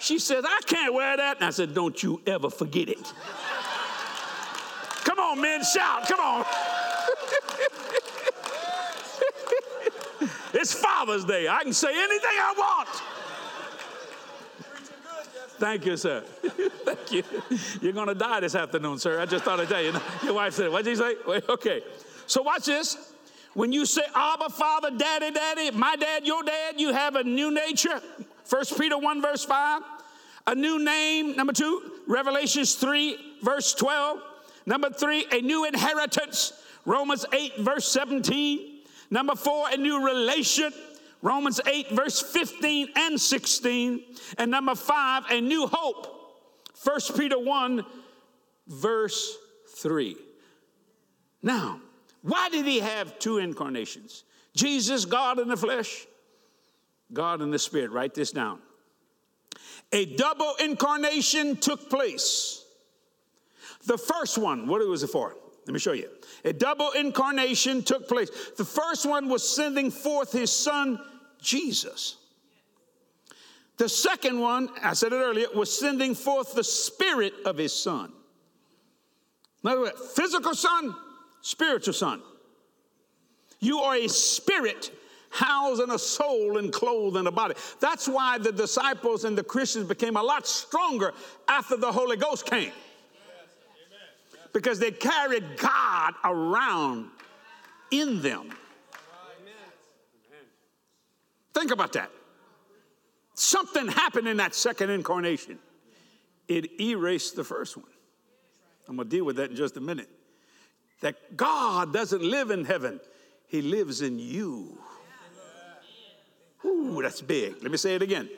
She 0.00 0.18
says, 0.18 0.44
I 0.46 0.60
can't 0.66 0.94
wear 0.94 1.16
that. 1.16 1.36
And 1.38 1.46
I 1.46 1.50
said, 1.50 1.74
don't 1.74 2.00
you 2.02 2.20
ever 2.26 2.50
forget 2.50 2.88
it. 2.88 3.12
come 5.04 5.18
on, 5.18 5.40
men, 5.40 5.62
shout, 5.64 6.06
come 6.06 6.20
on. 6.20 6.44
it's 10.54 10.72
Father's 10.72 11.24
Day. 11.24 11.48
I 11.48 11.62
can 11.62 11.72
say 11.72 11.90
anything 11.90 12.30
I 12.30 12.54
want. 12.56 12.88
Thank 15.58 15.86
you, 15.86 15.96
sir. 15.96 16.20
Thank 16.84 17.12
you. 17.12 17.24
You're 17.80 17.92
going 17.92 18.06
to 18.06 18.14
die 18.14 18.40
this 18.40 18.54
afternoon, 18.54 18.98
sir. 18.98 19.20
I 19.20 19.26
just 19.26 19.44
thought 19.44 19.58
I'd 19.58 19.68
tell 19.68 19.82
you. 19.82 19.92
Your 20.22 20.34
wife 20.34 20.54
said, 20.54 20.70
What'd 20.70 20.86
you 20.86 20.94
say? 20.94 21.16
Wait, 21.26 21.48
okay. 21.48 21.82
So 22.28 22.42
watch 22.42 22.66
this. 22.66 23.12
When 23.54 23.72
you 23.72 23.84
say 23.84 24.02
Abba, 24.14 24.50
Father, 24.50 24.92
Daddy, 24.92 25.32
Daddy, 25.32 25.72
my 25.72 25.96
dad, 25.96 26.24
your 26.24 26.44
dad, 26.44 26.78
you 26.78 26.92
have 26.92 27.16
a 27.16 27.24
new 27.24 27.50
nature. 27.50 28.00
First 28.48 28.78
Peter 28.78 28.96
1, 28.96 29.20
verse 29.20 29.44
5. 29.44 29.82
A 30.46 30.54
new 30.54 30.82
name, 30.82 31.36
number 31.36 31.52
two, 31.52 31.92
Revelations 32.06 32.74
3, 32.76 33.36
verse 33.42 33.74
12. 33.74 34.20
Number 34.64 34.88
three, 34.88 35.26
a 35.30 35.42
new 35.42 35.66
inheritance, 35.66 36.54
Romans 36.86 37.26
8, 37.30 37.58
verse 37.58 37.86
17. 37.92 38.78
Number 39.10 39.34
four, 39.34 39.68
a 39.70 39.76
new 39.76 40.02
relation, 40.02 40.72
Romans 41.20 41.60
8, 41.66 41.90
verse 41.90 42.22
15 42.22 42.88
and 42.96 43.20
16. 43.20 44.02
And 44.38 44.50
number 44.50 44.74
five, 44.74 45.24
a 45.30 45.42
new 45.42 45.66
hope, 45.70 46.06
1 46.82 47.00
Peter 47.18 47.38
1, 47.38 47.84
verse 48.66 49.36
3. 49.76 50.16
Now, 51.42 51.80
why 52.22 52.48
did 52.48 52.64
he 52.64 52.80
have 52.80 53.18
two 53.18 53.36
incarnations? 53.36 54.24
Jesus, 54.54 55.04
God 55.04 55.38
in 55.38 55.48
the 55.48 55.56
flesh, 55.58 56.06
God 57.12 57.40
in 57.40 57.50
the 57.50 57.58
spirit. 57.58 57.90
Write 57.90 58.14
this 58.14 58.30
down. 58.32 58.60
A 59.92 60.04
double 60.04 60.54
incarnation 60.62 61.56
took 61.56 61.88
place. 61.88 62.64
The 63.86 63.98
first 63.98 64.36
one, 64.36 64.66
what 64.66 64.86
was 64.86 65.02
it 65.02 65.08
for? 65.08 65.34
Let 65.66 65.72
me 65.72 65.78
show 65.78 65.92
you. 65.92 66.08
A 66.44 66.52
double 66.52 66.90
incarnation 66.92 67.82
took 67.82 68.08
place. 68.08 68.30
The 68.56 68.64
first 68.64 69.06
one 69.06 69.28
was 69.28 69.46
sending 69.46 69.90
forth 69.90 70.32
his 70.32 70.50
son, 70.50 71.00
Jesus. 71.40 72.16
The 73.76 73.88
second 73.88 74.40
one, 74.40 74.70
I 74.82 74.94
said 74.94 75.12
it 75.12 75.16
earlier, 75.16 75.46
was 75.54 75.76
sending 75.76 76.14
forth 76.14 76.54
the 76.54 76.64
spirit 76.64 77.32
of 77.44 77.56
his 77.56 77.72
son. 77.72 78.12
In 79.62 79.70
other 79.70 79.80
words, 79.82 80.00
physical 80.14 80.54
son, 80.54 80.94
spiritual 81.42 81.94
son. 81.94 82.22
You 83.60 83.80
are 83.80 83.96
a 83.96 84.08
spirit 84.08 84.90
housed 85.30 85.82
in 85.82 85.90
a 85.90 85.98
soul 85.98 86.58
and 86.58 86.72
clothed 86.72 87.16
in 87.16 87.26
a 87.26 87.30
body. 87.30 87.54
That's 87.80 88.08
why 88.08 88.38
the 88.38 88.52
disciples 88.52 89.24
and 89.24 89.36
the 89.36 89.44
Christians 89.44 89.86
became 89.86 90.16
a 90.16 90.22
lot 90.22 90.46
stronger 90.46 91.12
after 91.48 91.76
the 91.76 91.92
Holy 91.92 92.16
Ghost 92.16 92.46
came. 92.46 92.72
Because 94.52 94.78
they 94.78 94.90
carried 94.90 95.44
God 95.58 96.14
around 96.24 97.10
in 97.90 98.22
them. 98.22 98.50
Think 101.54 101.70
about 101.70 101.92
that. 101.94 102.10
Something 103.34 103.88
happened 103.88 104.26
in 104.26 104.38
that 104.38 104.54
second 104.54 104.90
incarnation. 104.90 105.58
It 106.48 106.80
erased 106.80 107.36
the 107.36 107.44
first 107.44 107.76
one. 107.76 107.86
I'm 108.88 108.96
going 108.96 109.08
to 109.08 109.16
deal 109.16 109.24
with 109.24 109.36
that 109.36 109.50
in 109.50 109.56
just 109.56 109.76
a 109.76 109.80
minute 109.80 110.08
that 111.00 111.36
God 111.36 111.92
doesn't 111.92 112.22
live 112.22 112.50
in 112.50 112.64
heaven, 112.64 113.00
He 113.46 113.62
lives 113.62 114.02
in 114.02 114.18
you. 114.18 114.78
Ooh, 116.64 117.00
that's 117.02 117.20
big. 117.20 117.62
Let 117.62 117.70
me 117.70 117.76
say 117.76 117.94
it 117.94 118.02
again. 118.02 118.28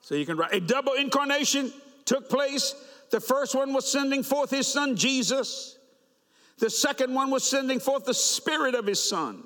So 0.00 0.14
you 0.14 0.26
can 0.26 0.36
write 0.36 0.52
a 0.52 0.60
double 0.60 0.92
incarnation 0.92 1.72
took 2.04 2.28
place. 2.28 2.74
The 3.10 3.20
first 3.20 3.54
one 3.54 3.72
was 3.72 3.90
sending 3.90 4.22
forth 4.22 4.50
his 4.50 4.66
son 4.66 4.96
Jesus. 4.96 5.78
The 6.58 6.70
second 6.70 7.12
one 7.14 7.30
was 7.30 7.44
sending 7.44 7.80
forth 7.80 8.04
the 8.04 8.14
spirit 8.14 8.74
of 8.74 8.86
his 8.86 9.02
son. 9.02 9.44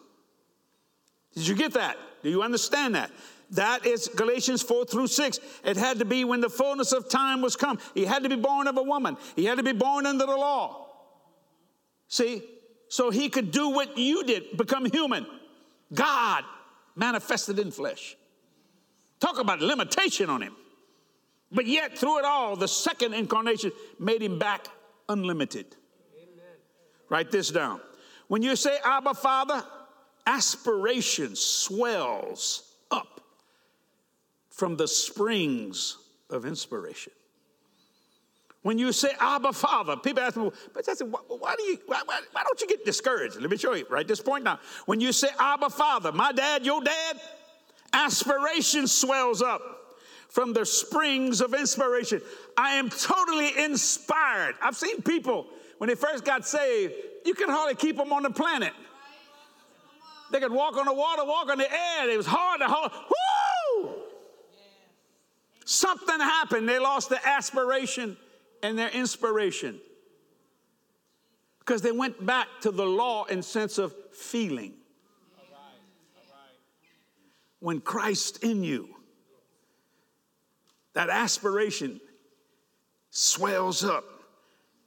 Did 1.34 1.46
you 1.46 1.54
get 1.54 1.72
that? 1.74 1.96
Do 2.22 2.30
you 2.30 2.42
understand 2.42 2.94
that? 2.94 3.10
That 3.52 3.84
is 3.84 4.08
Galatians 4.08 4.62
4 4.62 4.84
through 4.84 5.08
6. 5.08 5.40
It 5.64 5.76
had 5.76 5.98
to 5.98 6.04
be 6.04 6.24
when 6.24 6.40
the 6.40 6.48
fullness 6.48 6.92
of 6.92 7.08
time 7.08 7.40
was 7.40 7.56
come. 7.56 7.78
He 7.94 8.04
had 8.04 8.22
to 8.22 8.28
be 8.28 8.36
born 8.36 8.68
of 8.68 8.76
a 8.76 8.82
woman. 8.82 9.16
He 9.34 9.44
had 9.44 9.58
to 9.58 9.64
be 9.64 9.72
born 9.72 10.06
under 10.06 10.24
the 10.24 10.36
law. 10.36 10.86
See? 12.06 12.42
So 12.88 13.10
he 13.10 13.28
could 13.28 13.50
do 13.50 13.70
what 13.70 13.98
you 13.98 14.24
did, 14.24 14.56
become 14.56 14.84
human. 14.84 15.26
God 15.92 16.44
manifested 16.96 17.58
in 17.58 17.70
flesh. 17.70 18.16
Talk 19.18 19.38
about 19.38 19.60
limitation 19.60 20.30
on 20.30 20.42
him. 20.42 20.56
But 21.52 21.66
yet, 21.66 21.98
through 21.98 22.20
it 22.20 22.24
all, 22.24 22.56
the 22.56 22.68
second 22.68 23.14
incarnation 23.14 23.72
made 23.98 24.22
him 24.22 24.38
back 24.38 24.68
unlimited. 25.08 25.76
Amen. 26.16 26.44
Write 27.08 27.30
this 27.30 27.50
down. 27.50 27.80
When 28.28 28.42
you 28.42 28.54
say 28.54 28.78
Abba 28.84 29.14
Father, 29.14 29.64
aspiration 30.26 31.34
swells 31.34 32.74
up 32.90 33.20
from 34.50 34.76
the 34.76 34.86
springs 34.86 35.98
of 36.30 36.44
inspiration. 36.44 37.12
When 38.62 38.76
you 38.76 38.92
say 38.92 39.10
Abba 39.18 39.54
Father, 39.54 39.96
people 39.96 40.22
ask 40.22 40.36
me, 40.36 40.50
but 40.74 40.86
I 40.86 40.92
said, 40.92 41.10
why, 41.10 41.54
do 41.56 41.62
you, 41.62 41.78
why, 41.86 42.02
why, 42.04 42.20
why 42.32 42.42
don't 42.44 42.60
you 42.60 42.66
get 42.66 42.84
discouraged? 42.84 43.40
Let 43.40 43.50
me 43.50 43.56
show 43.56 43.72
you 43.72 43.86
right 43.88 44.06
this 44.06 44.20
point 44.20 44.44
now. 44.44 44.60
When 44.84 45.00
you 45.00 45.12
say 45.12 45.28
Abba 45.38 45.70
Father, 45.70 46.12
my 46.12 46.32
dad, 46.32 46.66
your 46.66 46.82
dad, 46.82 47.20
aspiration 47.94 48.86
swells 48.86 49.40
up 49.40 49.62
from 50.28 50.52
the 50.52 50.66
springs 50.66 51.40
of 51.40 51.54
inspiration. 51.54 52.20
I 52.56 52.74
am 52.74 52.90
totally 52.90 53.58
inspired. 53.64 54.56
I've 54.60 54.76
seen 54.76 55.00
people, 55.00 55.46
when 55.78 55.88
they 55.88 55.94
first 55.94 56.26
got 56.26 56.46
saved, 56.46 56.92
you 57.24 57.32
can 57.32 57.48
hardly 57.48 57.76
keep 57.76 57.96
them 57.96 58.12
on 58.12 58.24
the 58.24 58.30
planet. 58.30 58.72
They 60.30 60.38
could 60.38 60.52
walk 60.52 60.76
on 60.76 60.84
the 60.84 60.92
water, 60.92 61.24
walk 61.24 61.48
on 61.48 61.58
the 61.58 61.72
air. 61.72 62.10
It 62.10 62.16
was 62.16 62.26
hard 62.26 62.60
to 62.60 62.66
hold. 62.68 62.92
Woo! 62.92 63.94
Something 65.64 66.20
happened. 66.20 66.68
They 66.68 66.78
lost 66.78 67.08
the 67.08 67.26
aspiration 67.26 68.16
and 68.62 68.78
their 68.78 68.90
inspiration 68.90 69.80
because 71.60 71.82
they 71.82 71.92
went 71.92 72.24
back 72.24 72.48
to 72.62 72.70
the 72.70 72.84
law 72.84 73.24
in 73.26 73.42
sense 73.42 73.78
of 73.78 73.94
feeling. 74.12 74.74
When 77.60 77.80
Christ 77.80 78.42
in 78.42 78.64
you, 78.64 78.88
that 80.94 81.10
aspiration 81.10 82.00
swells 83.10 83.84
up 83.84 84.04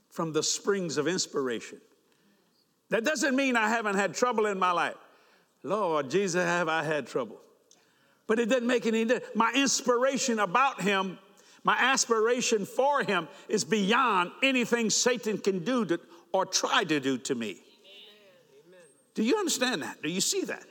from 0.09 0.33
the 0.33 0.43
springs 0.43 0.97
of 0.97 1.07
inspiration. 1.07 1.79
That 2.89 3.05
doesn't 3.05 3.35
mean 3.35 3.55
I 3.55 3.69
haven't 3.69 3.95
had 3.95 4.13
trouble 4.13 4.47
in 4.47 4.59
my 4.59 4.71
life. 4.71 4.97
Lord 5.63 6.09
Jesus, 6.09 6.43
have 6.43 6.67
I 6.67 6.83
had 6.83 7.07
trouble? 7.07 7.39
But 8.27 8.39
it 8.39 8.49
doesn't 8.49 8.67
make 8.67 8.85
any 8.85 9.05
difference. 9.05 9.35
My 9.35 9.51
inspiration 9.55 10.39
about 10.39 10.81
him 10.81 11.17
my 11.63 11.75
aspiration 11.77 12.65
for 12.65 13.03
him 13.03 13.27
is 13.47 13.63
beyond 13.63 14.31
anything 14.41 14.89
Satan 14.89 15.37
can 15.37 15.63
do 15.63 15.85
to, 15.85 15.99
or 16.31 16.45
try 16.45 16.83
to 16.83 16.99
do 16.99 17.17
to 17.19 17.35
me. 17.35 17.57
Do 19.15 19.23
you 19.23 19.37
understand 19.37 19.83
that? 19.83 20.01
Do 20.01 20.09
you 20.09 20.21
see 20.21 20.41
that? 20.41 20.63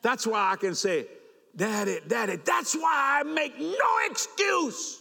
That's 0.00 0.26
why 0.26 0.50
I 0.52 0.56
can 0.56 0.74
say, 0.74 1.06
Daddy, 1.54 1.98
Daddy, 2.08 2.36
that's 2.36 2.74
why 2.74 3.20
I 3.20 3.22
make 3.24 3.58
no 3.58 3.98
excuse 4.10 5.00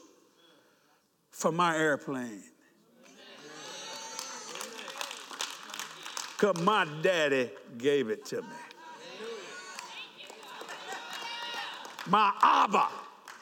for 1.29 1.51
my 1.51 1.77
airplane. 1.77 2.43
Because 6.37 6.61
my 6.63 6.87
daddy 7.01 7.51
gave 7.77 8.09
it 8.09 8.25
to 8.25 8.41
me. 8.41 8.47
My 12.07 12.33
Abba 12.41 12.87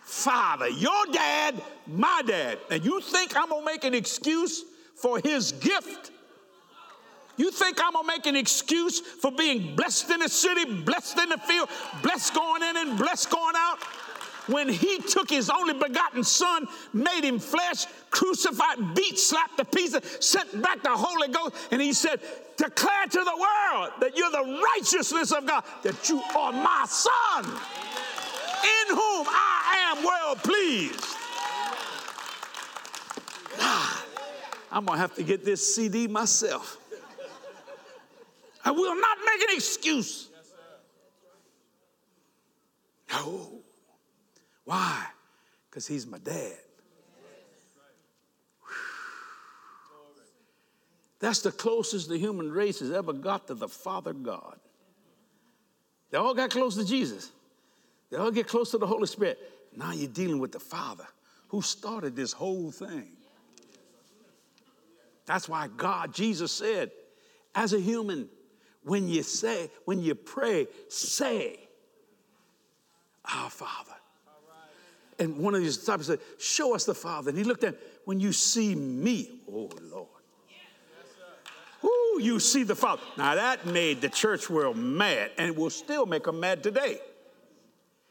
father, 0.10 0.68
your 0.68 1.06
dad, 1.12 1.62
my 1.86 2.24
dad. 2.26 2.58
And 2.72 2.84
you 2.84 3.00
think 3.00 3.38
I'm 3.38 3.50
gonna 3.50 3.64
make 3.64 3.84
an 3.84 3.94
excuse 3.94 4.64
for 4.96 5.20
his 5.20 5.52
gift? 5.52 6.12
You 7.38 7.52
think 7.52 7.78
I'm 7.82 7.94
gonna 7.94 8.08
make 8.08 8.26
an 8.26 8.36
excuse 8.36 9.00
for 9.00 9.32
being 9.32 9.76
blessed 9.76 10.10
in 10.10 10.22
the 10.22 10.28
city, 10.28 10.66
blessed 10.66 11.20
in 11.20 11.30
the 11.30 11.38
field, 11.38 11.70
blessed 12.02 12.34
going 12.34 12.64
in 12.64 12.78
and 12.78 12.98
blessed 12.98 13.30
going 13.30 13.54
out? 13.56 13.78
When 14.48 14.68
he 14.68 14.98
took 14.98 15.30
his 15.30 15.48
only 15.48 15.76
begotten 15.76 16.24
son, 16.24 16.68
made 16.92 17.24
him 17.24 17.38
flesh, 17.38 17.86
crucified, 18.10 18.96
beat, 18.96 19.20
slapped 19.20 19.58
to 19.58 19.66
pieces, 19.66 20.02
sent 20.22 20.60
back 20.60 20.82
the 20.82 20.90
Holy 20.90 21.28
Ghost, 21.28 21.56
and 21.70 21.80
he 21.80 21.94
said, 21.94 22.20
Declare 22.58 23.06
to 23.12 23.20
the 23.20 23.38
world 23.38 23.92
that 24.02 24.18
you're 24.18 24.32
the 24.32 24.60
righteousness 24.76 25.32
of 25.32 25.46
God, 25.46 25.64
that 25.84 26.10
you 26.10 26.20
are 26.36 26.52
my 26.52 26.86
son, 26.88 27.46
in 28.64 28.96
whom 28.96 29.28
I 29.28 29.96
am 29.96 30.04
well 30.04 30.36
pleased. 30.36 31.06
I'm 34.72 34.86
gonna 34.86 34.98
have 35.00 35.16
to 35.16 35.24
get 35.24 35.44
this 35.44 35.76
CD 35.76 36.08
myself. 36.08 36.78
I 38.64 38.72
will 38.72 38.96
not 38.96 39.18
make 39.26 39.50
an 39.50 39.56
excuse. 39.56 40.30
No. 43.12 43.62
Why? 44.66 45.08
Because 45.70 45.88
he's 45.88 46.06
my 46.06 46.20
dad. 46.20 46.58
That's 51.20 51.42
the 51.42 51.52
closest 51.52 52.08
the 52.08 52.18
human 52.18 52.52
race 52.52 52.80
has 52.80 52.92
ever 52.92 53.12
got 53.12 53.48
to 53.48 53.54
the 53.54 53.68
Father 53.68 54.14
God. 54.14 54.58
They 56.12 56.18
all 56.18 56.34
got 56.34 56.50
close 56.50 56.76
to 56.76 56.86
Jesus. 56.86 57.32
They 58.10 58.18
all 58.18 58.32
get 58.32 58.48
close 58.48 58.72
to 58.72 58.78
the 58.78 58.88
Holy 58.88 59.08
Spirit. 59.08 59.40
Now 59.76 59.92
you're 59.92 60.08
dealing 60.10 60.40
with 60.40 60.52
the 60.52 60.60
Father 60.60 61.06
who 61.50 61.62
started 61.62 62.16
this 62.16 62.32
whole 62.32 62.72
thing. 62.72 63.12
That's 65.26 65.48
why 65.48 65.68
God, 65.78 66.14
Jesus 66.14 66.52
said, 66.52 66.92
as 67.54 67.74
a 67.74 67.80
human, 67.80 68.30
when 68.84 69.08
you 69.08 69.22
say, 69.24 69.70
when 69.86 70.02
you 70.02 70.16
pray, 70.16 70.68
say, 70.88 71.60
Our 73.26 73.50
Father. 73.50 73.94
And 75.20 75.38
one 75.38 75.54
of 75.54 75.62
these 75.62 75.78
disciples 75.78 76.08
said, 76.08 76.20
Show 76.40 76.74
us 76.74 76.86
the 76.86 76.96
Father. 76.96 77.30
And 77.30 77.38
he 77.38 77.44
looked 77.44 77.64
at, 77.64 77.74
him, 77.74 77.80
When 78.06 78.20
you 78.20 78.32
see 78.32 78.74
me, 78.74 79.42
oh 79.52 79.70
Lord. 79.92 80.08
Ooh, 81.84 82.20
you 82.22 82.40
see 82.40 82.64
the 82.64 82.76
Father. 82.76 83.02
Now 83.18 83.36
that 83.36 83.66
made 83.66 84.02
the 84.02 84.10
church 84.10 84.50
world 84.50 84.78
mad, 84.78 85.32
and 85.38 85.48
it 85.48 85.56
will 85.56 85.70
still 85.70 86.06
make 86.06 86.24
them 86.24 86.40
mad 86.40 86.64
today. 86.64 87.00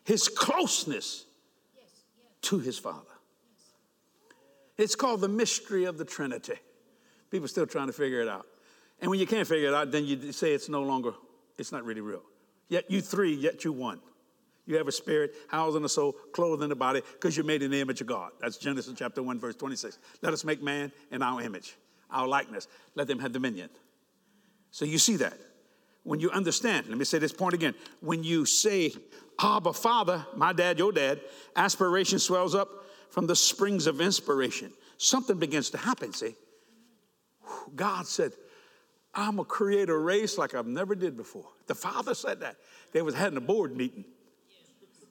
His 0.09 0.27
closeness 0.27 1.27
to 2.41 2.59
his 2.59 2.79
Father. 2.79 3.05
It's 4.79 4.95
called 4.95 5.21
the 5.21 5.29
mystery 5.29 5.85
of 5.85 5.99
the 5.99 6.05
Trinity. 6.07 6.55
People 7.31 7.47
still 7.47 7.67
trying 7.67 7.89
to 7.89 7.93
figure 7.93 8.23
it 8.23 8.27
out. 8.27 8.47
And 9.03 9.11
when 9.11 9.21
you 9.21 9.27
can't 9.27 9.47
figure 9.47 9.69
it 9.69 9.75
out, 9.75 9.91
then 9.93 10.07
you 10.07 10.33
say 10.33 10.55
it's 10.55 10.71
no 10.71 10.83
longer, 10.83 11.13
it's 11.59 11.73
not 11.73 11.85
really 11.85 12.01
real. 12.01 12.23
Yet 12.71 12.91
you 12.91 13.03
three, 13.03 13.35
yet 13.35 13.67
you 13.67 13.73
one. 13.73 14.01
You 14.65 14.79
have 14.79 14.89
a 14.89 14.93
spirit, 14.93 15.35
housed 15.49 15.77
in 15.77 15.83
the 15.83 15.91
soul, 15.91 16.13
clothed 16.33 16.63
in 16.63 16.71
the 16.71 16.75
body, 16.75 17.03
because 17.13 17.37
you're 17.37 17.45
made 17.45 17.63
in 17.63 17.71
the 17.71 17.81
image 17.83 18.01
of 18.01 18.07
God. 18.07 18.31
That's 18.41 18.57
Genesis 18.57 18.95
chapter 18.97 19.23
1, 19.23 19.39
verse 19.39 19.57
26. 19.57 19.99
Let 20.23 20.33
us 20.33 20.43
make 20.43 20.63
man 20.63 20.91
in 21.11 21.21
our 21.21 21.43
image, 21.43 21.77
our 22.11 22.27
likeness. 22.27 22.67
Let 22.95 23.09
them 23.09 23.19
have 23.19 23.33
dominion. 23.33 23.69
So 24.71 24.87
you 24.87 24.97
see 24.97 25.17
that. 25.17 25.39
When 26.09 26.21
you 26.21 26.31
understand, 26.31 26.87
let 26.89 26.97
me 26.97 27.05
say 27.05 27.19
this 27.19 27.35
point 27.35 27.53
again. 27.53 27.75
When 28.01 28.25
you 28.25 28.47
say, 28.47 28.95
Abba, 29.39 29.75
Father, 29.75 30.25
my 30.35 30.55
dad, 30.55 30.79
your 30.79 30.91
dad, 30.91 31.21
aspiration 31.55 32.19
swells 32.19 32.55
up 32.55 32.71
from 33.11 33.27
the 33.27 33.37
springs 33.37 33.87
of 33.87 34.01
inspiration. 34.01 34.73
Something 34.97 35.39
begins 35.39 35.69
to 35.69 35.77
happen, 35.77 36.15
see? 36.15 36.35
God 37.77 38.07
said, 38.07 38.33
I'm 39.15 39.37
going 39.37 39.45
to 39.45 39.51
create 39.51 39.91
a 39.91 39.99
race 39.99 40.39
like 40.39 40.55
I've 40.55 40.67
never 40.67 40.95
did 40.95 41.15
before. 41.15 41.45
The 41.67 41.75
father 41.75 42.15
said 42.15 42.41
that. 42.41 42.57
They 42.93 43.03
was 43.03 43.15
having 43.15 43.37
a 43.37 43.43
board 43.43 43.77
meeting. 43.77 44.07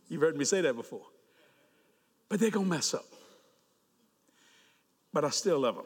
You've 0.10 0.22
heard 0.22 0.36
me 0.36 0.46
say 0.46 0.62
that 0.62 0.76
before. 0.76 1.06
But 2.28 2.40
they're 2.40 2.50
going 2.50 2.66
to 2.66 2.72
mess 2.72 2.96
up. 2.96 3.06
But 5.14 5.26
I 5.26 5.30
still 5.30 5.60
love 5.60 5.76
them. 5.76 5.86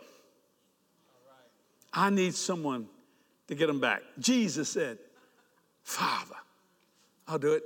I 1.92 2.10
need 2.10 2.34
someone 2.34 2.88
to 3.52 3.56
get 3.56 3.68
them 3.68 3.82
back. 3.82 4.02
Jesus 4.18 4.70
said, 4.70 4.98
Father, 5.84 6.38
I'll 7.28 7.38
do 7.38 7.52
it. 7.52 7.64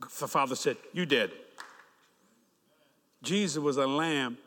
The 0.00 0.28
father 0.28 0.54
said, 0.54 0.76
You 0.92 1.06
did. 1.06 1.32
Jesus 3.24 3.58
was 3.58 3.78
a 3.78 3.88
lamb 3.88 4.38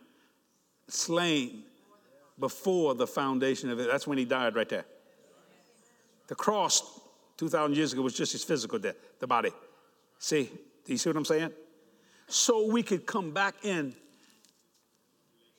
slain 0.87 1.63
before 2.39 2.95
the 2.95 3.05
foundation 3.05 3.69
of 3.69 3.81
it. 3.81 3.87
That's 3.91 4.07
when 4.07 4.17
he 4.17 4.23
died 4.23 4.55
right 4.55 4.69
there. 4.69 4.85
The 6.27 6.35
cross 6.35 7.01
2,000 7.35 7.75
years 7.75 7.91
ago 7.91 8.01
was 8.01 8.13
just 8.13 8.31
his 8.31 8.45
physical 8.45 8.79
death, 8.79 8.95
the 9.19 9.27
body. 9.27 9.51
See, 10.19 10.43
do 10.85 10.93
you 10.93 10.97
see 10.97 11.09
what 11.09 11.17
I'm 11.17 11.25
saying? 11.25 11.51
So 12.27 12.71
we 12.71 12.81
could 12.81 13.05
come 13.05 13.31
back 13.31 13.55
in 13.63 13.93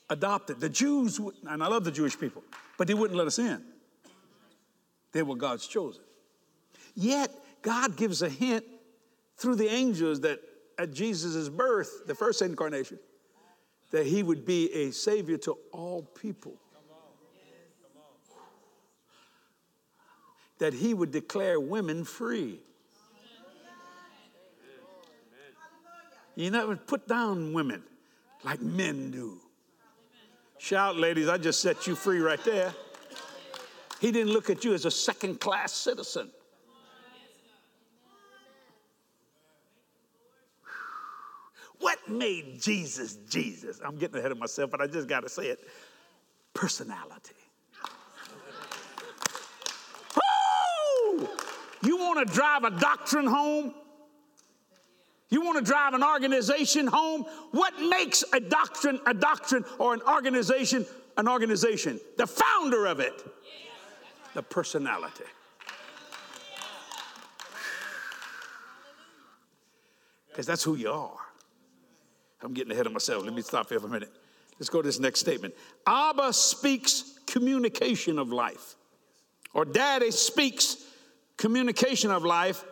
adopted. 0.09 0.59
The 0.59 0.71
Jews, 0.71 1.21
and 1.47 1.63
I 1.63 1.67
love 1.67 1.85
the 1.85 1.93
Jewish 1.93 2.19
people, 2.19 2.43
but 2.79 2.87
they 2.89 2.95
wouldn't 2.95 3.19
let 3.19 3.27
us 3.27 3.39
in. 3.39 3.74
They 5.15 5.23
were 5.23 5.37
God's 5.37 5.67
chosen. 5.67 6.03
Yet, 6.95 7.31
God 7.63 7.97
gives 7.97 8.21
a 8.21 8.29
hint 8.29 8.65
through 9.39 9.55
the 9.55 9.69
angels 9.69 10.21
that 10.21 10.41
at 10.79 10.93
Jesus' 10.93 11.49
birth, 11.49 12.07
the 12.07 12.15
first 12.15 12.43
incarnation, 12.43 12.99
that 13.93 14.07
he 14.07 14.23
would 14.23 14.45
be 14.45 14.71
a 14.73 14.91
savior 14.91 15.39
to 15.39 15.57
all 15.73 16.03
people. 16.03 16.59
that 20.59 20.73
he 20.73 20.95
would 20.95 21.11
declare 21.11 21.59
women 21.59 22.05
free. 22.05 22.61
You 26.37 26.51
never 26.51 26.77
put 26.77 27.07
down 27.07 27.53
women 27.53 27.83
like 28.45 28.61
men 28.61 29.11
do. 29.11 29.41
Shout, 30.59 30.97
ladies, 30.97 31.29
I 31.29 31.39
just 31.39 31.61
set 31.61 31.87
you 31.87 31.95
free 31.95 32.21
right 32.21 32.43
there. 32.45 32.73
He 34.01 34.13
didn't 34.13 34.33
look 34.33 34.51
at 34.51 34.65
you 34.65 34.75
as 34.75 34.85
a 34.85 34.91
second 34.91 35.41
class 35.41 35.73
citizen. 35.73 36.31
What 41.81 41.99
made 42.09 42.61
Jesus 42.61 43.19
Jesus? 43.29 43.81
I'm 43.85 43.97
getting 43.97 44.19
ahead 44.19 44.33
of 44.33 44.39
myself, 44.39 44.71
but 44.71 44.81
I 44.81 44.87
just 44.87 45.09
got 45.09 45.21
to 45.21 45.29
say 45.29 45.49
it. 45.49 45.59
Personality. 46.55 47.35
You 51.83 51.99
want 51.99 52.27
to 52.27 52.35
drive 52.35 52.65
a 52.65 52.71
doctrine 52.71 53.27
home? 53.27 53.75
You 55.29 55.43
want 55.43 55.59
to 55.59 55.65
drive 55.65 55.93
an 55.95 56.03
organization 56.03 56.87
home? 56.87 57.27
What 57.51 57.79
makes 57.81 58.25
a 58.33 58.41
doctrine 58.41 59.01
a 59.07 59.13
doctrine 59.13 59.65
or 59.79 59.93
an 59.95 60.01
organization 60.09 60.87
an 61.17 61.29
organization? 61.29 62.01
The 62.17 62.27
founder 62.27 62.87
of 62.87 63.01
it, 63.01 63.23
the 64.35 64.43
personality. 64.43 65.25
Because 70.29 70.47
that's 70.47 70.65
who 70.65 70.75
you 70.75 70.91
are. 70.91 71.17
I'm 72.43 72.53
getting 72.53 72.73
ahead 72.73 72.87
of 72.87 72.93
myself. 72.93 73.25
Let 73.25 73.33
me 73.33 73.43
stop 73.43 73.69
here 73.69 73.81
for 73.81 73.87
a 73.87 73.91
minute. 73.91 74.13
Let's 74.59 74.69
go 74.69 74.83
to 74.83 74.87
this 74.87 74.99
next 74.99 75.21
statement. 75.21 75.55
Abba 75.87 76.33
speaks 76.33 77.19
communication 77.27 78.19
of 78.19 78.31
life, 78.31 78.75
or 79.53 79.65
daddy 79.65 80.11
speaks 80.11 80.77
communication 81.37 82.11
of 82.11 82.25
life, 82.25 82.65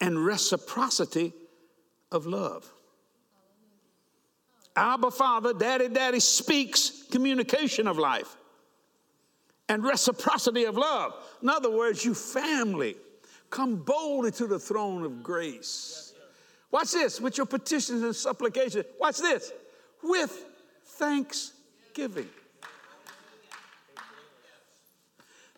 and 0.00 0.24
reciprocity 0.24 1.32
of 2.10 2.26
love. 2.26 2.70
Abba 4.76 5.10
Father, 5.10 5.52
Daddy, 5.52 5.88
Daddy 5.88 6.20
speaks 6.20 7.02
communication 7.10 7.88
of 7.88 7.98
life 7.98 8.36
and 9.68 9.84
reciprocity 9.84 10.64
of 10.64 10.76
love. 10.76 11.14
In 11.42 11.48
other 11.48 11.70
words, 11.70 12.04
you 12.04 12.14
family, 12.14 12.96
come 13.50 13.76
boldly 13.76 14.30
to 14.32 14.46
the 14.46 14.58
throne 14.58 15.04
of 15.04 15.22
grace. 15.22 16.14
Watch 16.70 16.92
this 16.92 17.20
with 17.20 17.36
your 17.36 17.46
petitions 17.46 18.02
and 18.02 18.14
supplications. 18.14 18.84
Watch 19.00 19.18
this 19.18 19.52
with 20.02 20.44
thanksgiving. 20.84 22.28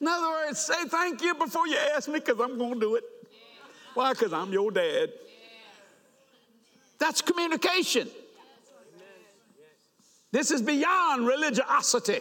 In 0.01 0.09
other 0.09 0.29
words, 0.29 0.59
say 0.61 0.85
thank 0.87 1.21
you 1.21 1.35
before 1.35 1.67
you 1.67 1.77
ask 1.95 2.09
me 2.09 2.21
because 2.21 2.41
I'm 2.41 2.57
going 2.57 2.75
to 2.75 2.81
do 2.81 2.95
it. 2.97 3.05
Why? 3.95 4.13
Because 4.13 4.33
I'm 4.33 4.53
your 4.53 4.71
dad. 4.71 5.13
That's 6.99 7.21
communication. 7.21 8.09
This 10.33 10.51
is 10.51 10.63
beyond 10.63 11.27
religiosity. 11.27 12.21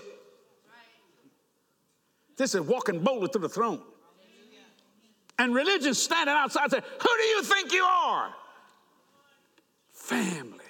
This 2.39 2.56
is 2.56 2.62
walking 2.62 3.02
boldly 3.02 3.28
to 3.34 3.38
the 3.38 3.49
throne. 3.49 3.82
And 5.38 5.54
religion 5.54 5.93
standing 5.93 6.34
outside 6.34 6.71
saying, 6.71 6.84
Who 7.02 7.10
do 7.17 7.23
you 7.23 7.43
think 7.43 7.73
you 7.73 7.84
are? 7.84 8.30
Family. 9.91 10.63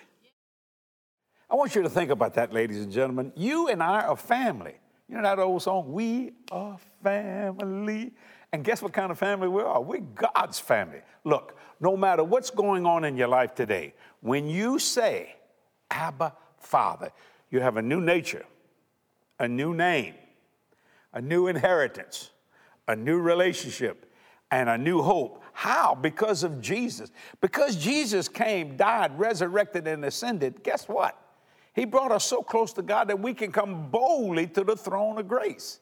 I 1.47 1.53
want 1.53 1.75
you 1.75 1.83
to 1.83 1.89
think 1.89 2.09
about 2.09 2.33
that, 2.33 2.51
ladies 2.51 2.83
and 2.83 2.91
gentlemen. 2.91 3.31
You 3.35 3.67
and 3.67 3.83
I 3.83 4.01
are 4.01 4.15
family. 4.17 4.73
You 5.07 5.17
know 5.17 5.21
that 5.21 5.37
old 5.37 5.61
song, 5.61 5.93
We 5.93 6.31
Are 6.51 6.79
Family? 7.03 8.13
And 8.51 8.63
guess 8.63 8.81
what 8.81 8.91
kind 8.91 9.11
of 9.11 9.19
family 9.19 9.47
we 9.47 9.61
are? 9.61 9.79
We're 9.79 9.99
God's 9.99 10.57
family. 10.57 11.01
Look, 11.23 11.55
no 11.79 11.95
matter 11.95 12.23
what's 12.23 12.49
going 12.49 12.87
on 12.87 13.05
in 13.05 13.15
your 13.15 13.27
life 13.27 13.53
today, 13.53 13.93
when 14.21 14.47
you 14.47 14.79
say, 14.79 15.35
Abba, 15.91 16.33
Father, 16.57 17.11
you 17.51 17.59
have 17.59 17.77
a 17.77 17.81
new 17.81 18.01
nature, 18.01 18.45
a 19.37 19.47
new 19.47 19.75
name, 19.75 20.15
a 21.13 21.21
new 21.21 21.47
inheritance, 21.47 22.31
a 22.87 22.95
new 22.95 23.19
relationship, 23.19 24.11
and 24.51 24.69
a 24.69 24.77
new 24.77 25.01
hope. 25.01 25.43
How? 25.53 25.95
Because 25.95 26.43
of 26.43 26.61
Jesus. 26.61 27.11
Because 27.41 27.75
Jesus 27.75 28.27
came, 28.27 28.77
died, 28.77 29.17
resurrected, 29.17 29.87
and 29.87 30.05
ascended, 30.05 30.63
guess 30.63 30.87
what? 30.87 31.17
He 31.73 31.85
brought 31.85 32.11
us 32.11 32.25
so 32.25 32.41
close 32.41 32.73
to 32.73 32.81
God 32.81 33.07
that 33.09 33.19
we 33.19 33.33
can 33.33 33.51
come 33.51 33.89
boldly 33.89 34.47
to 34.47 34.63
the 34.63 34.75
throne 34.75 35.17
of 35.17 35.27
grace. 35.27 35.79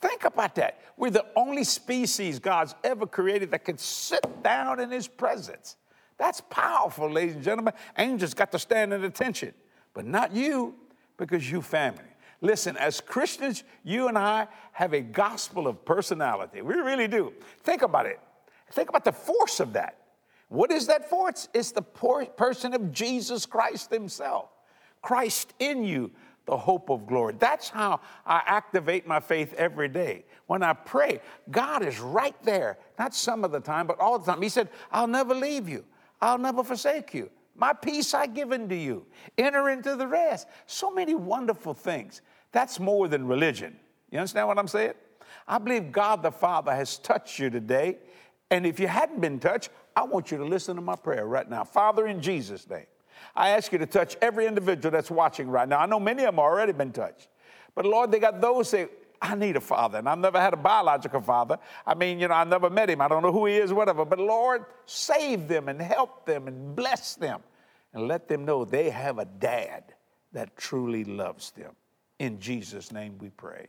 Think 0.00 0.24
about 0.24 0.54
that. 0.56 0.80
We're 0.96 1.10
the 1.10 1.26
only 1.36 1.64
species 1.64 2.38
God's 2.38 2.74
ever 2.84 3.06
created 3.06 3.50
that 3.50 3.64
can 3.64 3.78
sit 3.78 4.42
down 4.42 4.78
in 4.78 4.90
His 4.90 5.08
presence. 5.08 5.76
That's 6.18 6.40
powerful, 6.48 7.10
ladies 7.10 7.34
and 7.34 7.44
gentlemen. 7.44 7.74
Angels 7.98 8.34
got 8.34 8.52
to 8.52 8.58
stand 8.58 8.92
at 8.92 9.02
attention, 9.02 9.52
but 9.94 10.06
not 10.06 10.34
you, 10.34 10.74
because 11.16 11.50
you 11.50 11.62
family. 11.62 12.02
Listen, 12.40 12.76
as 12.76 13.00
Christians, 13.00 13.64
you 13.82 14.08
and 14.08 14.18
I 14.18 14.48
have 14.72 14.92
a 14.92 15.00
gospel 15.00 15.66
of 15.66 15.84
personality. 15.84 16.62
We 16.62 16.74
really 16.74 17.08
do. 17.08 17.32
Think 17.62 17.82
about 17.82 18.06
it. 18.06 18.20
Think 18.72 18.88
about 18.88 19.04
the 19.04 19.12
force 19.12 19.60
of 19.60 19.72
that. 19.74 19.98
What 20.48 20.70
is 20.70 20.86
that 20.86 21.08
force? 21.08 21.48
It's 21.54 21.72
the 21.72 21.82
person 21.82 22.74
of 22.74 22.92
Jesus 22.92 23.46
Christ 23.46 23.90
Himself. 23.90 24.50
Christ 25.02 25.54
in 25.58 25.84
you, 25.84 26.10
the 26.46 26.56
hope 26.56 26.90
of 26.90 27.06
glory. 27.06 27.34
That's 27.38 27.68
how 27.68 28.00
I 28.24 28.42
activate 28.46 29.06
my 29.06 29.20
faith 29.20 29.54
every 29.54 29.88
day. 29.88 30.24
When 30.46 30.62
I 30.62 30.72
pray, 30.72 31.20
God 31.50 31.84
is 31.84 31.98
right 32.00 32.36
there, 32.44 32.78
not 32.98 33.14
some 33.14 33.44
of 33.44 33.50
the 33.50 33.60
time, 33.60 33.86
but 33.86 33.98
all 33.98 34.18
the 34.18 34.30
time. 34.30 34.42
He 34.42 34.48
said, 34.48 34.68
I'll 34.92 35.08
never 35.08 35.34
leave 35.34 35.68
you, 35.68 35.84
I'll 36.20 36.38
never 36.38 36.62
forsake 36.62 37.14
you. 37.14 37.30
My 37.56 37.72
peace 37.72 38.12
I 38.14 38.26
give 38.26 38.52
unto 38.52 38.74
you. 38.74 39.06
Enter 39.38 39.70
into 39.70 39.96
the 39.96 40.06
rest. 40.06 40.46
So 40.66 40.90
many 40.90 41.14
wonderful 41.14 41.74
things. 41.74 42.20
That's 42.52 42.78
more 42.78 43.08
than 43.08 43.26
religion. 43.26 43.78
You 44.10 44.18
understand 44.18 44.48
what 44.48 44.58
I'm 44.58 44.68
saying? 44.68 44.92
I 45.48 45.58
believe 45.58 45.92
God 45.92 46.22
the 46.22 46.30
Father 46.30 46.74
has 46.74 46.98
touched 46.98 47.38
you 47.38 47.50
today. 47.50 47.98
And 48.50 48.66
if 48.66 48.78
you 48.78 48.86
hadn't 48.86 49.20
been 49.20 49.38
touched, 49.38 49.70
I 49.94 50.04
want 50.04 50.30
you 50.30 50.38
to 50.38 50.44
listen 50.44 50.76
to 50.76 50.82
my 50.82 50.96
prayer 50.96 51.26
right 51.26 51.48
now. 51.48 51.64
Father, 51.64 52.06
in 52.06 52.20
Jesus' 52.20 52.68
name. 52.68 52.86
I 53.34 53.50
ask 53.50 53.72
you 53.72 53.78
to 53.78 53.86
touch 53.86 54.16
every 54.20 54.46
individual 54.46 54.90
that's 54.90 55.10
watching 55.10 55.48
right 55.48 55.68
now. 55.68 55.78
I 55.78 55.86
know 55.86 55.98
many 55.98 56.22
of 56.22 56.26
them 56.26 56.34
have 56.36 56.44
already 56.44 56.72
been 56.72 56.92
touched. 56.92 57.28
But 57.74 57.86
Lord, 57.86 58.10
they 58.10 58.18
got 58.18 58.40
those 58.40 58.68
say, 58.68 58.88
I 59.20 59.34
need 59.34 59.56
a 59.56 59.60
father. 59.60 59.98
And 59.98 60.08
I've 60.08 60.18
never 60.18 60.40
had 60.40 60.52
a 60.52 60.58
biological 60.58 61.20
father. 61.20 61.58
I 61.86 61.94
mean, 61.94 62.18
you 62.18 62.28
know, 62.28 62.34
I 62.34 62.44
never 62.44 62.70
met 62.70 62.90
him. 62.90 63.00
I 63.00 63.08
don't 63.08 63.22
know 63.22 63.32
who 63.32 63.46
he 63.46 63.56
is, 63.56 63.72
whatever. 63.72 64.04
But 64.04 64.18
Lord, 64.18 64.64
save 64.84 65.48
them 65.48 65.68
and 65.68 65.80
help 65.80 66.26
them 66.26 66.48
and 66.48 66.76
bless 66.76 67.14
them 67.14 67.40
and 67.92 68.08
let 68.08 68.28
them 68.28 68.44
know 68.44 68.64
they 68.64 68.90
have 68.90 69.18
a 69.18 69.24
dad 69.24 69.94
that 70.32 70.56
truly 70.56 71.04
loves 71.04 71.50
them. 71.52 71.72
In 72.18 72.38
Jesus' 72.40 72.92
name 72.92 73.16
we 73.18 73.30
pray. 73.30 73.68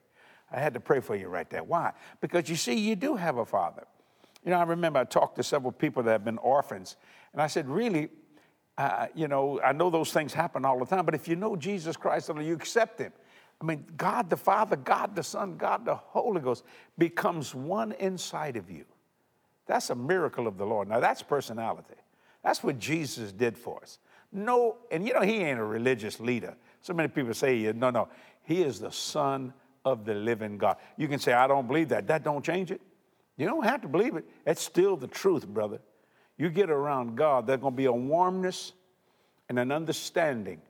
I 0.52 0.60
had 0.60 0.74
to 0.74 0.80
pray 0.80 1.00
for 1.00 1.16
you 1.16 1.28
right 1.28 1.50
there. 1.50 1.64
Why? 1.64 1.92
Because 2.22 2.50
you 2.50 2.56
see, 2.56 2.74
you 2.74 2.96
do 2.96 3.16
have 3.16 3.38
a 3.38 3.46
father. 3.46 3.86
You 4.44 4.52
know, 4.52 4.60
I 4.60 4.64
remember 4.64 5.00
I 5.00 5.04
talked 5.04 5.36
to 5.38 5.44
several 5.44 5.72
people 5.72 6.04
that 6.04 6.12
have 6.12 6.26
been 6.26 6.38
orphans, 6.38 6.96
and 7.34 7.42
I 7.42 7.48
said, 7.48 7.68
really, 7.68 8.10
uh, 8.78 9.08
you 9.16 9.28
know, 9.28 9.60
I 9.62 9.74
know 9.74 9.90
those 9.90 10.12
things 10.12 10.34
happen 10.34 10.64
all 10.64 10.80
the 10.80 10.86
time, 10.86 11.06
but 11.06 11.16
if 11.16 11.28
you 11.28 11.36
know 11.36 11.56
Jesus 11.56 11.98
Christ 11.98 12.30
and 12.30 12.46
you 12.46 12.54
accept 12.54 13.00
Him, 13.00 13.12
I 13.60 13.66
mean, 13.66 13.86
God 13.98 14.30
the 14.30 14.38
Father, 14.38 14.76
God 14.76 15.16
the 15.16 15.24
Son, 15.24 15.58
God 15.58 15.86
the 15.86 15.96
Holy 15.96 16.42
Ghost 16.42 16.64
becomes 16.98 17.56
one 17.56 17.92
inside 17.94 18.56
of 18.56 18.70
you. 18.70 18.86
That's 19.66 19.90
a 19.90 19.96
miracle 19.96 20.48
of 20.48 20.58
the 20.58 20.66
Lord. 20.66 20.88
Now, 20.88 21.00
that's 21.00 21.22
personality. 21.22 21.96
That's 22.44 22.64
what 22.64 22.80
Jesus 22.80 23.32
did 23.32 23.58
for 23.58 23.82
us. 23.82 24.00
No, 24.32 24.78
and 24.92 25.08
you 25.08 25.14
know, 25.14 25.22
He 25.22 25.38
ain't 25.38 25.60
a 25.60 25.64
religious 25.64 26.20
leader. 26.20 26.56
So 26.82 26.94
many 26.94 27.10
people 27.10 27.34
say, 27.34 27.72
no, 27.74 27.90
no, 27.90 28.10
He 28.44 28.62
is 28.62 28.80
the 28.80 28.92
Son 28.92 29.54
of 29.84 30.06
the 30.06 30.14
living 30.14 30.58
God. 30.58 30.78
You 30.96 31.08
can 31.08 31.20
say, 31.20 31.34
I 31.34 31.48
don't 31.48 31.68
believe 31.68 31.90
that. 31.90 32.08
That 32.08 32.24
don't 32.24 32.46
change 32.46 32.72
it. 32.72 32.82
You 33.38 33.48
don't 33.48 33.64
have 33.64 33.82
to 33.82 33.88
believe 33.88 34.16
it. 34.16 34.26
That's 34.46 34.62
still 34.62 34.98
the 34.98 35.08
truth, 35.08 35.48
brother. 35.48 35.80
You 36.38 36.50
get 36.50 36.70
around 36.70 37.16
God, 37.16 37.48
there's 37.48 37.60
going 37.60 37.74
to 37.74 37.78
be 37.78 37.86
a 37.86 37.92
warmness 37.92 38.74
and 39.50 39.58
an 39.58 39.72
understanding 39.72 40.62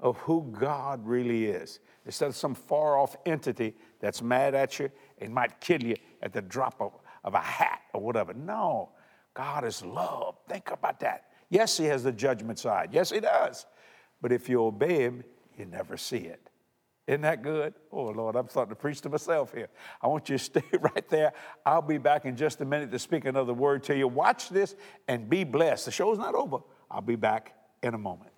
of 0.00 0.16
who 0.18 0.54
God 0.58 1.04
really 1.06 1.46
is. 1.46 1.80
Instead 2.04 2.28
of 2.28 2.36
some 2.36 2.54
far 2.54 2.96
off 2.96 3.16
entity 3.26 3.74
that's 4.00 4.22
mad 4.22 4.54
at 4.54 4.78
you 4.78 4.90
and 5.18 5.34
might 5.34 5.60
kill 5.60 5.82
you 5.82 5.96
at 6.22 6.32
the 6.32 6.40
drop 6.42 6.80
of, 6.80 6.92
of 7.24 7.34
a 7.34 7.40
hat 7.40 7.80
or 7.92 8.00
whatever. 8.00 8.32
No, 8.32 8.90
God 9.34 9.64
is 9.64 9.84
love. 9.84 10.36
Think 10.48 10.70
about 10.70 11.00
that. 11.00 11.24
Yes, 11.50 11.76
He 11.76 11.84
has 11.86 12.02
the 12.02 12.12
judgment 12.12 12.58
side. 12.58 12.90
Yes, 12.92 13.10
He 13.10 13.20
does. 13.20 13.66
But 14.20 14.32
if 14.32 14.48
you 14.48 14.62
obey 14.62 15.00
Him, 15.00 15.24
you 15.58 15.66
never 15.66 15.96
see 15.96 16.18
it. 16.18 16.48
Isn't 17.06 17.22
that 17.22 17.42
good? 17.42 17.72
Oh, 17.90 18.04
Lord, 18.04 18.36
I'm 18.36 18.48
starting 18.50 18.70
to 18.70 18.76
preach 18.76 19.00
to 19.00 19.08
myself 19.08 19.54
here. 19.54 19.68
I 20.02 20.08
want 20.08 20.28
you 20.28 20.36
to 20.36 20.44
stay 20.44 20.62
right 20.80 21.08
there. 21.08 21.32
I'll 21.64 21.82
be 21.82 21.98
back 21.98 22.26
in 22.26 22.36
just 22.36 22.60
a 22.60 22.64
minute 22.64 22.90
to 22.92 22.98
speak 22.98 23.24
another 23.24 23.54
word 23.54 23.82
to 23.84 23.96
you. 23.96 24.06
Watch 24.06 24.50
this 24.50 24.76
and 25.08 25.28
be 25.28 25.42
blessed. 25.42 25.86
The 25.86 25.90
show's 25.90 26.18
not 26.18 26.34
over. 26.34 26.58
I'll 26.90 27.00
be 27.00 27.16
back 27.16 27.54
in 27.82 27.94
a 27.94 27.98
moment. 27.98 28.30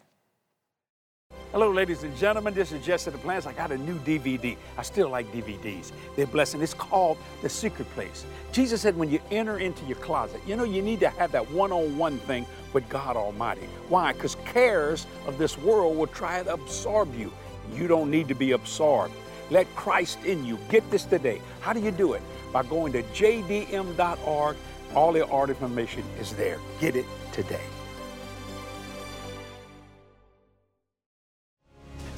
Hello, 1.53 1.73
ladies 1.73 2.05
and 2.05 2.17
gentlemen. 2.17 2.55
This 2.55 2.71
is 2.71 2.87
Jesse 2.87 3.11
Duplantis. 3.11 3.45
I 3.45 3.53
got 3.53 3.73
a 3.73 3.79
new 3.79 3.99
DVD. 3.99 4.57
I 4.79 4.83
still 4.83 5.09
like 5.09 5.27
DVDs. 5.33 5.91
They're 6.15 6.29
blessing. 6.29 6.63
It's 6.63 6.75
called 6.75 7.19
The 7.43 7.49
Secret 7.49 7.93
Place. 7.95 8.25
Jesus 8.53 8.81
said, 8.83 8.97
when 8.97 9.11
you 9.11 9.19
enter 9.33 9.59
into 9.59 9.85
your 9.87 9.97
closet, 9.97 10.41
you 10.47 10.55
know, 10.55 10.63
you 10.63 10.81
need 10.81 11.01
to 11.01 11.09
have 11.09 11.33
that 11.33 11.51
one 11.51 11.73
on 11.73 11.99
one 11.99 12.19
thing 12.19 12.47
with 12.73 12.89
God 12.89 13.17
Almighty. 13.17 13.67
Why? 13.89 14.13
Because 14.13 14.37
cares 14.45 15.09
of 15.27 15.39
this 15.39 15.59
world 15.59 15.97
will 15.97 16.07
try 16.07 16.41
to 16.41 16.53
absorb 16.53 17.13
you. 17.19 17.33
You 17.75 17.89
don't 17.89 18.13
need 18.13 18.29
to 18.29 18.35
be 18.37 18.53
absorbed. 18.53 19.13
Let 19.51 19.67
Christ 19.75 20.23
in 20.25 20.45
you. 20.45 20.57
Get 20.69 20.89
this 20.93 21.05
today. 21.05 21.43
How 21.63 21.73
do 21.73 21.81
you 21.81 21.91
do 21.91 22.13
it? 22.13 22.23
By 22.53 22.63
going 22.63 22.93
to 22.93 23.03
jdm.org. 23.03 24.57
All 24.95 25.13
the 25.13 25.27
art 25.27 25.51
information 25.51 26.05
is 26.21 26.33
there. 26.35 26.61
Get 26.79 26.95
it 26.95 27.07
today. 27.33 27.67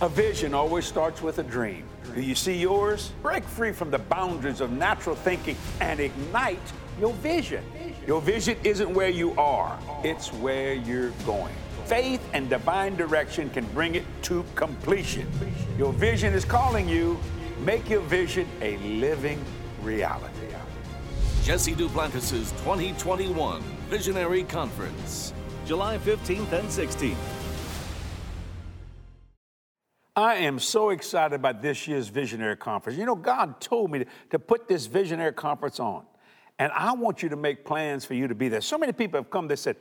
A 0.02 0.08
vision 0.08 0.52
always 0.52 0.84
starts 0.84 1.22
with 1.22 1.38
a 1.38 1.44
dream. 1.44 1.84
Do 2.12 2.20
you 2.20 2.34
see 2.34 2.56
yours? 2.56 3.12
Break 3.22 3.44
free 3.44 3.70
from 3.70 3.92
the 3.92 4.00
boundaries 4.00 4.60
of 4.60 4.72
natural 4.72 5.14
thinking 5.14 5.56
and 5.80 6.00
ignite 6.00 6.58
your 6.98 7.12
vision. 7.14 7.64
Your 8.04 8.20
vision 8.20 8.56
isn't 8.64 8.92
where 8.92 9.10
you 9.10 9.32
are, 9.38 9.78
it's 10.02 10.32
where 10.32 10.72
you're 10.74 11.12
going. 11.24 11.54
Faith 11.84 12.20
and 12.32 12.50
divine 12.50 12.96
direction 12.96 13.48
can 13.50 13.64
bring 13.66 13.94
it 13.94 14.02
to 14.22 14.44
completion. 14.56 15.28
Your 15.78 15.92
vision 15.92 16.34
is 16.34 16.44
calling 16.44 16.88
you. 16.88 17.16
Make 17.60 17.88
your 17.88 18.00
vision 18.00 18.48
a 18.60 18.78
living 18.78 19.40
reality. 19.82 20.48
Jesse 21.44 21.74
Duplantis' 21.76 22.50
2021 22.64 23.62
Visionary 23.88 24.42
Conference, 24.42 25.32
July 25.64 25.96
15th 25.98 26.52
and 26.52 26.68
16th. 26.68 27.41
I 30.14 30.36
am 30.36 30.58
so 30.58 30.90
excited 30.90 31.34
about 31.34 31.62
this 31.62 31.88
year's 31.88 32.08
Visionary 32.08 32.56
Conference. 32.56 32.98
You 32.98 33.06
know, 33.06 33.14
God 33.14 33.60
told 33.60 33.90
me 33.90 34.04
to 34.30 34.38
put 34.38 34.68
this 34.68 34.84
Visionary 34.84 35.32
Conference 35.32 35.80
on, 35.80 36.04
and 36.58 36.70
I 36.72 36.92
want 36.92 37.22
you 37.22 37.30
to 37.30 37.36
make 37.36 37.64
plans 37.64 38.04
for 38.04 38.12
you 38.12 38.28
to 38.28 38.34
be 38.34 38.48
there. 38.48 38.60
So 38.60 38.76
many 38.76 38.92
people 38.92 39.18
have 39.18 39.30
come, 39.30 39.48
they 39.48 39.56
said, 39.56 39.76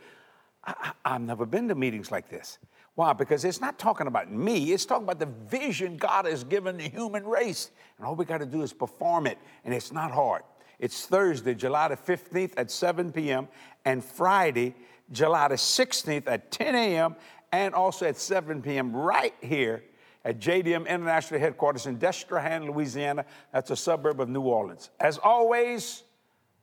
I, 0.64 0.94
have 1.04 1.22
never 1.22 1.46
been 1.46 1.68
to 1.68 1.76
meetings 1.76 2.12
like 2.12 2.30
this. 2.30 2.60
Why? 2.96 3.12
Because 3.12 3.44
it's 3.44 3.60
not 3.60 3.78
talking 3.78 4.08
about 4.08 4.32
me, 4.32 4.72
it's 4.72 4.86
talking 4.86 5.04
about 5.04 5.20
the 5.20 5.26
vision 5.50 5.98
God 5.98 6.26
has 6.26 6.46
given 6.46 6.78
the 6.78 6.88
human 6.88 7.26
race. 7.26 7.72
And 7.98 8.08
all 8.08 8.16
we 8.16 8.24
got 8.24 8.38
to 8.38 8.46
do 8.46 8.62
is 8.62 8.72
perform 8.72 9.28
it, 9.28 9.38
and 9.66 9.74
it's 9.74 9.92
not 9.92 10.12
hard. 10.12 10.44
It's 10.80 11.06
Thursday, 11.06 11.56
July 11.56 11.90
the 11.90 11.98
15th 11.98 12.54
at 12.56 12.72
7 12.72 13.12
p.m., 13.12 13.50
and 13.84 14.04
Friday, 14.04 14.76
July 15.12 15.50
the 15.50 15.56
16th 15.56 16.24
at 16.28 16.52
10 16.52 16.76
a.m., 16.76 17.16
and 17.52 17.74
also 17.74 18.06
at 18.06 18.18
7 18.18 18.62
p.m. 18.62 18.96
right 18.96 19.34
here 19.42 19.84
at 20.24 20.40
JDM 20.40 20.88
International 20.88 21.40
Headquarters 21.40 21.88
in 21.88 21.98
Destrehan, 21.98 22.66
Louisiana. 22.66 23.26
That's 23.52 23.72
a 23.72 23.76
suburb 23.76 24.20
of 24.20 24.30
New 24.30 24.42
Orleans. 24.42 24.90
As 25.00 25.18
always, 25.18 26.04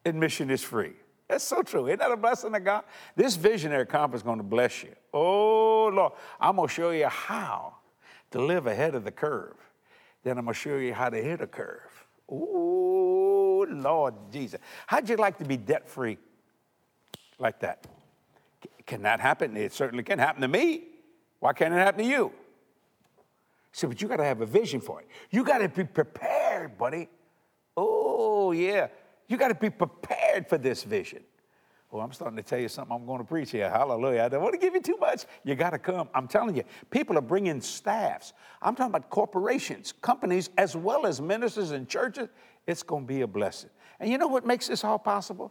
admission 0.05 0.51
is 0.51 0.63
free. 0.63 0.93
That's 1.29 1.45
so 1.45 1.63
true. 1.63 1.87
Isn't 1.87 1.99
that 1.99 2.11
a 2.11 2.17
blessing 2.17 2.55
of 2.55 2.65
God? 2.65 2.85
This 3.15 3.37
visionary 3.37 3.87
conference 3.87 4.23
is 4.23 4.25
going 4.25 4.39
to 4.39 4.45
bless 4.45 4.83
you. 4.83 4.95
Oh, 5.13 5.91
Lord. 5.93 6.13
I'm 6.41 6.57
going 6.57 6.69
to 6.69 6.75
show 6.75 6.91
you 6.91 7.07
how 7.09 7.75
to 8.31 8.41
live 8.41 8.67
ahead 8.67 8.95
of 8.95 9.05
the 9.05 9.11
curve. 9.11 9.57
Then 10.23 10.39
I'm 10.39 10.45
going 10.45 10.55
to 10.55 10.61
show 10.61 10.77
you 10.77 10.95
how 10.95 11.11
to 11.11 11.23
hit 11.23 11.41
a 11.41 11.47
curve. 11.47 12.07
Oh, 12.31 13.67
Lord 13.69 14.15
Jesus. 14.33 14.61
How'd 14.87 15.09
you 15.09 15.17
like 15.17 15.39
to 15.39 15.45
be 15.45 15.57
debt 15.57 15.89
free 15.89 16.19
like 17.39 17.61
that? 17.61 17.87
Can 18.87 19.03
that 19.03 19.21
happen? 19.21 19.57
It 19.57 19.73
certainly 19.73 20.05
can 20.05 20.19
happen 20.19 20.41
to 20.41 20.49
me. 20.49 20.85
Why 21.41 21.53
can't 21.53 21.75
it 21.75 21.79
happen 21.79 22.05
to 22.05 22.11
you? 22.11 22.33
See, 23.73 23.87
but 23.87 24.01
you 24.01 24.09
got 24.09 24.17
to 24.17 24.25
have 24.25 24.41
a 24.41 24.47
vision 24.47 24.81
for 24.81 25.01
it. 25.01 25.09
You 25.31 25.45
got 25.45 25.59
to 25.59 25.69
be 25.69 25.85
prepared 25.85 26.79
buddy. 26.79 27.09
Oh, 27.77 28.53
yeah. 28.53 28.89
You 29.29 29.37
got 29.37 29.49
to 29.49 29.55
be 29.55 29.71
prepared 29.71 30.49
for 30.49 30.59
this 30.59 30.83
vision. 30.83 31.23
Oh, 31.91 32.01
I'm 32.01 32.13
starting 32.13 32.37
to 32.37 32.43
tell 32.43 32.59
you 32.59 32.69
something 32.69 32.95
I'm 32.95 33.07
going 33.07 33.21
to 33.21 33.25
preach 33.25 33.51
here. 33.51 33.71
Hallelujah. 33.71 34.25
I 34.25 34.29
don't 34.29 34.43
want 34.43 34.53
to 34.53 34.59
give 34.59 34.75
you 34.75 34.81
too 34.81 34.99
much. 34.99 35.25
You 35.43 35.55
got 35.55 35.71
to 35.71 35.79
come. 35.79 36.09
I'm 36.15 36.29
telling 36.29 36.55
you, 36.55 36.65
people 36.91 37.17
are 37.17 37.23
bringing 37.23 37.63
staffs. 37.63 38.35
I'm 38.61 38.75
talking 38.75 38.95
about 38.95 39.09
corporations, 39.09 39.93
companies, 40.03 40.51
as 40.59 40.77
well 40.77 41.07
as 41.07 41.21
ministers 41.21 41.71
and 41.71 41.89
churches. 41.89 42.29
It's 42.67 42.83
going 42.83 43.05
to 43.05 43.09
be 43.09 43.23
a 43.23 43.27
blessing. 43.27 43.71
And 44.01 44.11
you 44.11 44.19
know 44.19 44.27
what 44.27 44.45
makes 44.45 44.69
this 44.69 44.85
all 44.85 44.99
possible? 44.99 45.51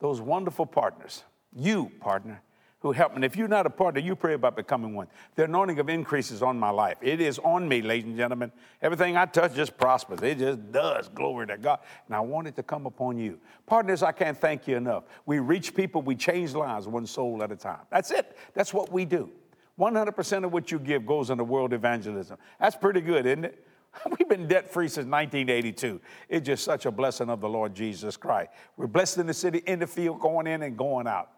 Those 0.00 0.20
wonderful 0.20 0.66
partners. 0.66 1.22
You, 1.54 1.92
partner, 2.00 2.42
who 2.80 2.92
help. 2.92 3.14
And 3.16 3.24
if 3.24 3.36
you're 3.36 3.48
not 3.48 3.66
a 3.66 3.70
partner, 3.70 4.00
you 4.00 4.14
pray 4.14 4.34
about 4.34 4.54
becoming 4.54 4.94
one. 4.94 5.08
The 5.34 5.44
anointing 5.44 5.80
of 5.80 5.88
increase 5.88 6.30
is 6.30 6.42
on 6.42 6.58
my 6.58 6.70
life. 6.70 6.96
It 7.00 7.20
is 7.20 7.38
on 7.40 7.68
me, 7.68 7.82
ladies 7.82 8.06
and 8.06 8.16
gentlemen. 8.16 8.52
Everything 8.80 9.16
I 9.16 9.26
touch 9.26 9.54
just 9.54 9.76
prospers. 9.76 10.20
It 10.22 10.38
just 10.38 10.70
does. 10.70 11.08
Glory 11.08 11.48
to 11.48 11.58
God. 11.58 11.80
And 12.06 12.14
I 12.14 12.20
want 12.20 12.46
it 12.46 12.54
to 12.56 12.62
come 12.62 12.86
upon 12.86 13.18
you. 13.18 13.40
Partners, 13.66 14.02
I 14.02 14.12
can't 14.12 14.38
thank 14.38 14.68
you 14.68 14.76
enough. 14.76 15.04
We 15.26 15.40
reach 15.40 15.74
people, 15.74 16.02
we 16.02 16.14
change 16.14 16.54
lives 16.54 16.86
one 16.86 17.06
soul 17.06 17.42
at 17.42 17.50
a 17.50 17.56
time. 17.56 17.80
That's 17.90 18.12
it. 18.12 18.36
That's 18.54 18.72
what 18.72 18.92
we 18.92 19.04
do. 19.04 19.30
100% 19.78 20.44
of 20.44 20.52
what 20.52 20.70
you 20.70 20.78
give 20.78 21.06
goes 21.06 21.30
into 21.30 21.44
world 21.44 21.72
evangelism. 21.72 22.36
That's 22.60 22.76
pretty 22.76 23.00
good, 23.00 23.26
isn't 23.26 23.44
it? 23.44 23.64
We've 24.18 24.28
been 24.28 24.46
debt 24.46 24.70
free 24.70 24.88
since 24.88 25.06
1982. 25.06 26.00
It's 26.28 26.46
just 26.46 26.64
such 26.64 26.86
a 26.86 26.90
blessing 26.90 27.28
of 27.28 27.40
the 27.40 27.48
Lord 27.48 27.74
Jesus 27.74 28.16
Christ. 28.16 28.50
We're 28.76 28.86
blessed 28.86 29.18
in 29.18 29.26
the 29.26 29.34
city, 29.34 29.62
in 29.66 29.78
the 29.80 29.86
field, 29.86 30.20
going 30.20 30.46
in 30.46 30.62
and 30.62 30.76
going 30.76 31.06
out. 31.06 31.30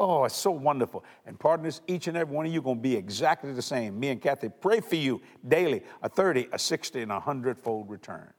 Oh, 0.00 0.24
it's 0.24 0.36
so 0.36 0.52
wonderful. 0.52 1.04
And 1.26 1.36
partners, 1.36 1.80
each 1.88 2.06
and 2.06 2.16
every 2.16 2.32
one 2.32 2.46
of 2.46 2.52
you 2.52 2.62
going 2.62 2.76
to 2.76 2.82
be 2.82 2.94
exactly 2.94 3.52
the 3.52 3.60
same. 3.60 3.98
Me 3.98 4.10
and 4.10 4.22
Kathy 4.22 4.48
pray 4.48 4.78
for 4.78 4.94
you 4.94 5.20
daily 5.48 5.82
a 6.04 6.08
30, 6.08 6.50
a 6.52 6.58
60, 6.58 7.02
and 7.02 7.10
a 7.10 7.16
100 7.16 7.58
fold 7.58 7.90
return. 7.90 8.32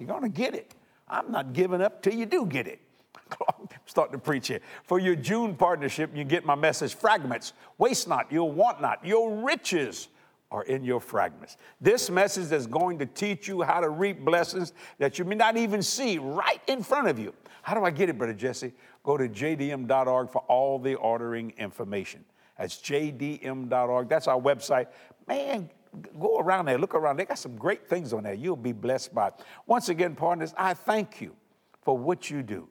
You're 0.00 0.08
going 0.08 0.22
to 0.22 0.28
get 0.28 0.56
it. 0.56 0.74
I'm 1.06 1.30
not 1.30 1.52
giving 1.52 1.80
up 1.80 2.02
till 2.02 2.14
you 2.14 2.26
do 2.26 2.46
get 2.46 2.66
it. 2.66 2.80
I'm 3.48 3.68
starting 3.86 4.14
to 4.14 4.18
preach 4.18 4.48
here. 4.48 4.58
For 4.82 4.98
your 4.98 5.14
June 5.14 5.54
partnership, 5.54 6.10
you 6.16 6.24
get 6.24 6.44
my 6.44 6.56
message 6.56 6.94
fragments. 6.94 7.52
Waste 7.78 8.08
not, 8.08 8.26
you'll 8.32 8.50
want 8.50 8.82
not. 8.82 9.06
Your 9.06 9.44
riches 9.44 10.08
are 10.50 10.64
in 10.64 10.84
your 10.84 11.00
fragments. 11.00 11.56
This 11.80 12.10
message 12.10 12.50
is 12.52 12.66
going 12.66 12.98
to 12.98 13.06
teach 13.06 13.46
you 13.46 13.62
how 13.62 13.80
to 13.80 13.88
reap 13.88 14.24
blessings 14.24 14.72
that 14.98 15.18
you 15.18 15.24
may 15.24 15.36
not 15.36 15.56
even 15.56 15.82
see 15.82 16.18
right 16.18 16.60
in 16.66 16.82
front 16.82 17.08
of 17.08 17.18
you. 17.18 17.32
How 17.62 17.74
do 17.74 17.84
I 17.84 17.90
get 17.90 18.08
it, 18.08 18.18
Brother 18.18 18.34
Jesse? 18.34 18.72
Go 19.04 19.16
to 19.16 19.28
jdm.org 19.28 20.30
for 20.30 20.42
all 20.48 20.78
the 20.78 20.96
ordering 20.96 21.52
information. 21.56 22.24
That's 22.58 22.76
jdm.org. 22.76 24.08
That's 24.08 24.26
our 24.26 24.40
website. 24.40 24.88
Man, 25.28 25.70
go 26.18 26.38
around 26.38 26.66
there, 26.66 26.78
look 26.78 26.94
around. 26.94 27.16
They 27.16 27.24
got 27.24 27.38
some 27.38 27.56
great 27.56 27.88
things 27.88 28.12
on 28.12 28.24
there. 28.24 28.34
You'll 28.34 28.56
be 28.56 28.72
blessed 28.72 29.14
by 29.14 29.28
it. 29.28 29.34
Once 29.66 29.88
again, 29.88 30.14
partners, 30.14 30.52
I 30.56 30.74
thank 30.74 31.20
you 31.20 31.34
for 31.82 31.96
what 31.96 32.30
you 32.30 32.42
do. 32.42 32.68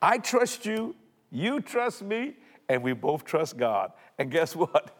I 0.00 0.18
trust 0.18 0.64
you, 0.64 0.96
you 1.30 1.60
trust 1.60 2.02
me, 2.02 2.36
and 2.68 2.82
we 2.82 2.92
both 2.92 3.24
trust 3.24 3.56
God. 3.56 3.92
And 4.18 4.30
guess 4.30 4.56
what? 4.56 4.94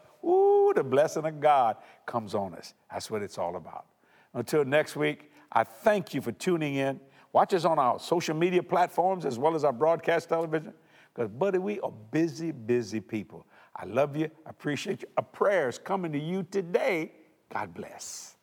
The 0.75 0.83
blessing 0.83 1.25
of 1.25 1.39
God 1.39 1.77
comes 2.05 2.35
on 2.35 2.53
us. 2.55 2.73
That's 2.91 3.11
what 3.11 3.21
it's 3.21 3.37
all 3.37 3.55
about. 3.55 3.85
Until 4.33 4.63
next 4.63 4.95
week, 4.95 5.31
I 5.51 5.63
thank 5.63 6.13
you 6.13 6.21
for 6.21 6.31
tuning 6.31 6.75
in. 6.75 6.99
Watch 7.33 7.53
us 7.53 7.65
on 7.65 7.79
our 7.79 7.99
social 7.99 8.35
media 8.35 8.63
platforms 8.63 9.25
as 9.25 9.37
well 9.37 9.55
as 9.55 9.63
our 9.63 9.73
broadcast 9.73 10.29
television. 10.29 10.73
Because, 11.13 11.29
buddy, 11.29 11.57
we 11.57 11.79
are 11.81 11.91
busy, 12.11 12.51
busy 12.51 12.99
people. 12.99 13.45
I 13.75 13.85
love 13.85 14.15
you. 14.15 14.29
I 14.45 14.49
appreciate 14.49 15.01
you. 15.01 15.07
A 15.17 15.23
prayer 15.23 15.69
is 15.69 15.77
coming 15.77 16.11
to 16.11 16.19
you 16.19 16.43
today. 16.43 17.11
God 17.49 17.73
bless. 17.73 18.35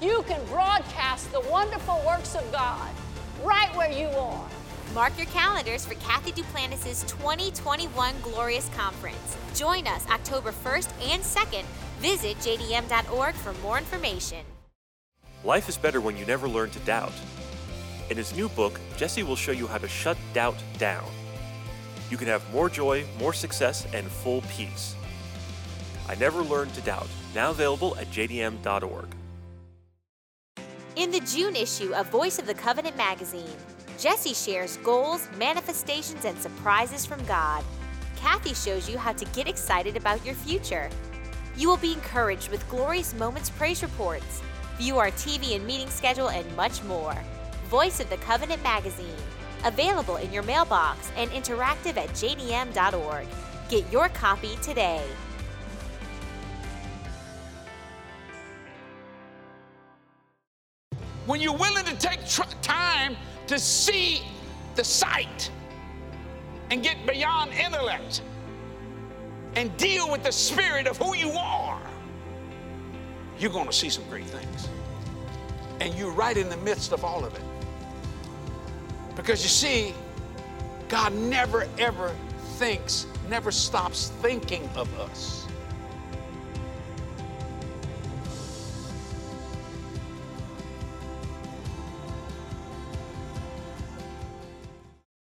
You 0.00 0.24
can 0.26 0.44
broadcast 0.46 1.30
the 1.32 1.40
wonderful 1.42 2.02
works 2.06 2.34
of 2.34 2.50
God 2.52 2.90
right 3.42 3.74
where 3.76 3.90
you 3.90 4.08
are. 4.08 4.48
Mark 4.94 5.16
your 5.16 5.26
calendars 5.26 5.84
for 5.84 5.94
Kathy 5.94 6.32
Duplantis' 6.32 7.06
2021 7.08 8.14
Glorious 8.22 8.68
Conference. 8.70 9.36
Join 9.54 9.86
us 9.86 10.06
October 10.08 10.52
1st 10.52 10.90
and 11.10 11.22
2nd. 11.22 11.64
Visit 11.98 12.38
jdm.org 12.38 13.34
for 13.34 13.52
more 13.62 13.78
information. 13.78 14.44
Life 15.44 15.68
is 15.68 15.76
better 15.76 16.00
when 16.00 16.16
you 16.16 16.24
never 16.24 16.48
learn 16.48 16.70
to 16.70 16.78
doubt. 16.80 17.12
In 18.10 18.16
his 18.16 18.34
new 18.34 18.48
book, 18.50 18.80
Jesse 18.96 19.22
will 19.22 19.36
show 19.36 19.52
you 19.52 19.66
how 19.66 19.78
to 19.78 19.88
shut 19.88 20.16
doubt 20.32 20.56
down. 20.78 21.04
You 22.10 22.16
can 22.16 22.28
have 22.28 22.48
more 22.52 22.70
joy, 22.70 23.04
more 23.18 23.32
success, 23.32 23.86
and 23.92 24.06
full 24.06 24.42
peace. 24.42 24.94
I 26.08 26.14
Never 26.14 26.40
Learned 26.42 26.72
to 26.74 26.80
Doubt, 26.82 27.08
now 27.34 27.50
available 27.50 27.96
at 27.96 28.10
jdm.org. 28.10 29.08
In 30.94 31.10
the 31.10 31.20
June 31.20 31.56
issue 31.56 31.92
of 31.94 32.08
Voice 32.10 32.38
of 32.38 32.46
the 32.46 32.54
Covenant 32.54 32.96
magazine, 32.96 33.50
Jesse 33.98 34.34
shares 34.34 34.76
goals, 34.78 35.28
manifestations, 35.38 36.24
and 36.24 36.38
surprises 36.38 37.06
from 37.06 37.24
God. 37.24 37.64
Kathy 38.16 38.54
shows 38.54 38.88
you 38.88 38.98
how 38.98 39.12
to 39.12 39.24
get 39.26 39.48
excited 39.48 39.96
about 39.96 40.24
your 40.24 40.34
future. 40.34 40.90
You 41.56 41.68
will 41.68 41.78
be 41.78 41.94
encouraged 41.94 42.50
with 42.50 42.68
Glorious 42.68 43.14
Moments 43.14 43.48
praise 43.48 43.82
reports, 43.82 44.42
view 44.76 44.98
our 44.98 45.10
TV 45.12 45.56
and 45.56 45.66
meeting 45.66 45.88
schedule, 45.88 46.28
and 46.28 46.56
much 46.56 46.82
more. 46.84 47.16
Voice 47.68 48.00
of 48.00 48.10
the 48.10 48.18
Covenant 48.18 48.62
magazine, 48.62 49.16
available 49.64 50.16
in 50.16 50.32
your 50.32 50.42
mailbox 50.42 51.10
and 51.16 51.30
interactive 51.30 51.96
at 51.96 52.10
jdm.org. 52.10 53.26
Get 53.70 53.90
your 53.90 54.10
copy 54.10 54.56
today. 54.62 55.04
When 61.26 61.40
you're 61.40 61.56
willing 61.56 61.84
to 61.84 61.96
take 61.96 62.26
tr- 62.26 62.42
time 62.62 63.16
to 63.48 63.58
see 63.58 64.22
the 64.76 64.84
sight 64.84 65.50
and 66.70 66.82
get 66.82 67.04
beyond 67.06 67.52
intellect 67.52 68.22
and 69.56 69.76
deal 69.76 70.10
with 70.10 70.22
the 70.22 70.32
spirit 70.32 70.86
of 70.86 70.96
who 70.98 71.14
you 71.16 71.30
are, 71.32 71.80
you're 73.38 73.50
going 73.50 73.66
to 73.66 73.72
see 73.72 73.90
some 73.90 74.04
great 74.08 74.26
things. 74.26 74.68
And 75.80 75.94
you're 75.94 76.12
right 76.12 76.36
in 76.36 76.48
the 76.48 76.56
midst 76.58 76.92
of 76.92 77.04
all 77.04 77.24
of 77.24 77.34
it. 77.34 77.42
Because 79.14 79.42
you 79.42 79.48
see, 79.48 79.94
God 80.88 81.12
never 81.14 81.66
ever 81.78 82.14
thinks, 82.56 83.06
never 83.28 83.50
stops 83.50 84.12
thinking 84.22 84.68
of 84.76 84.92
us. 85.00 85.45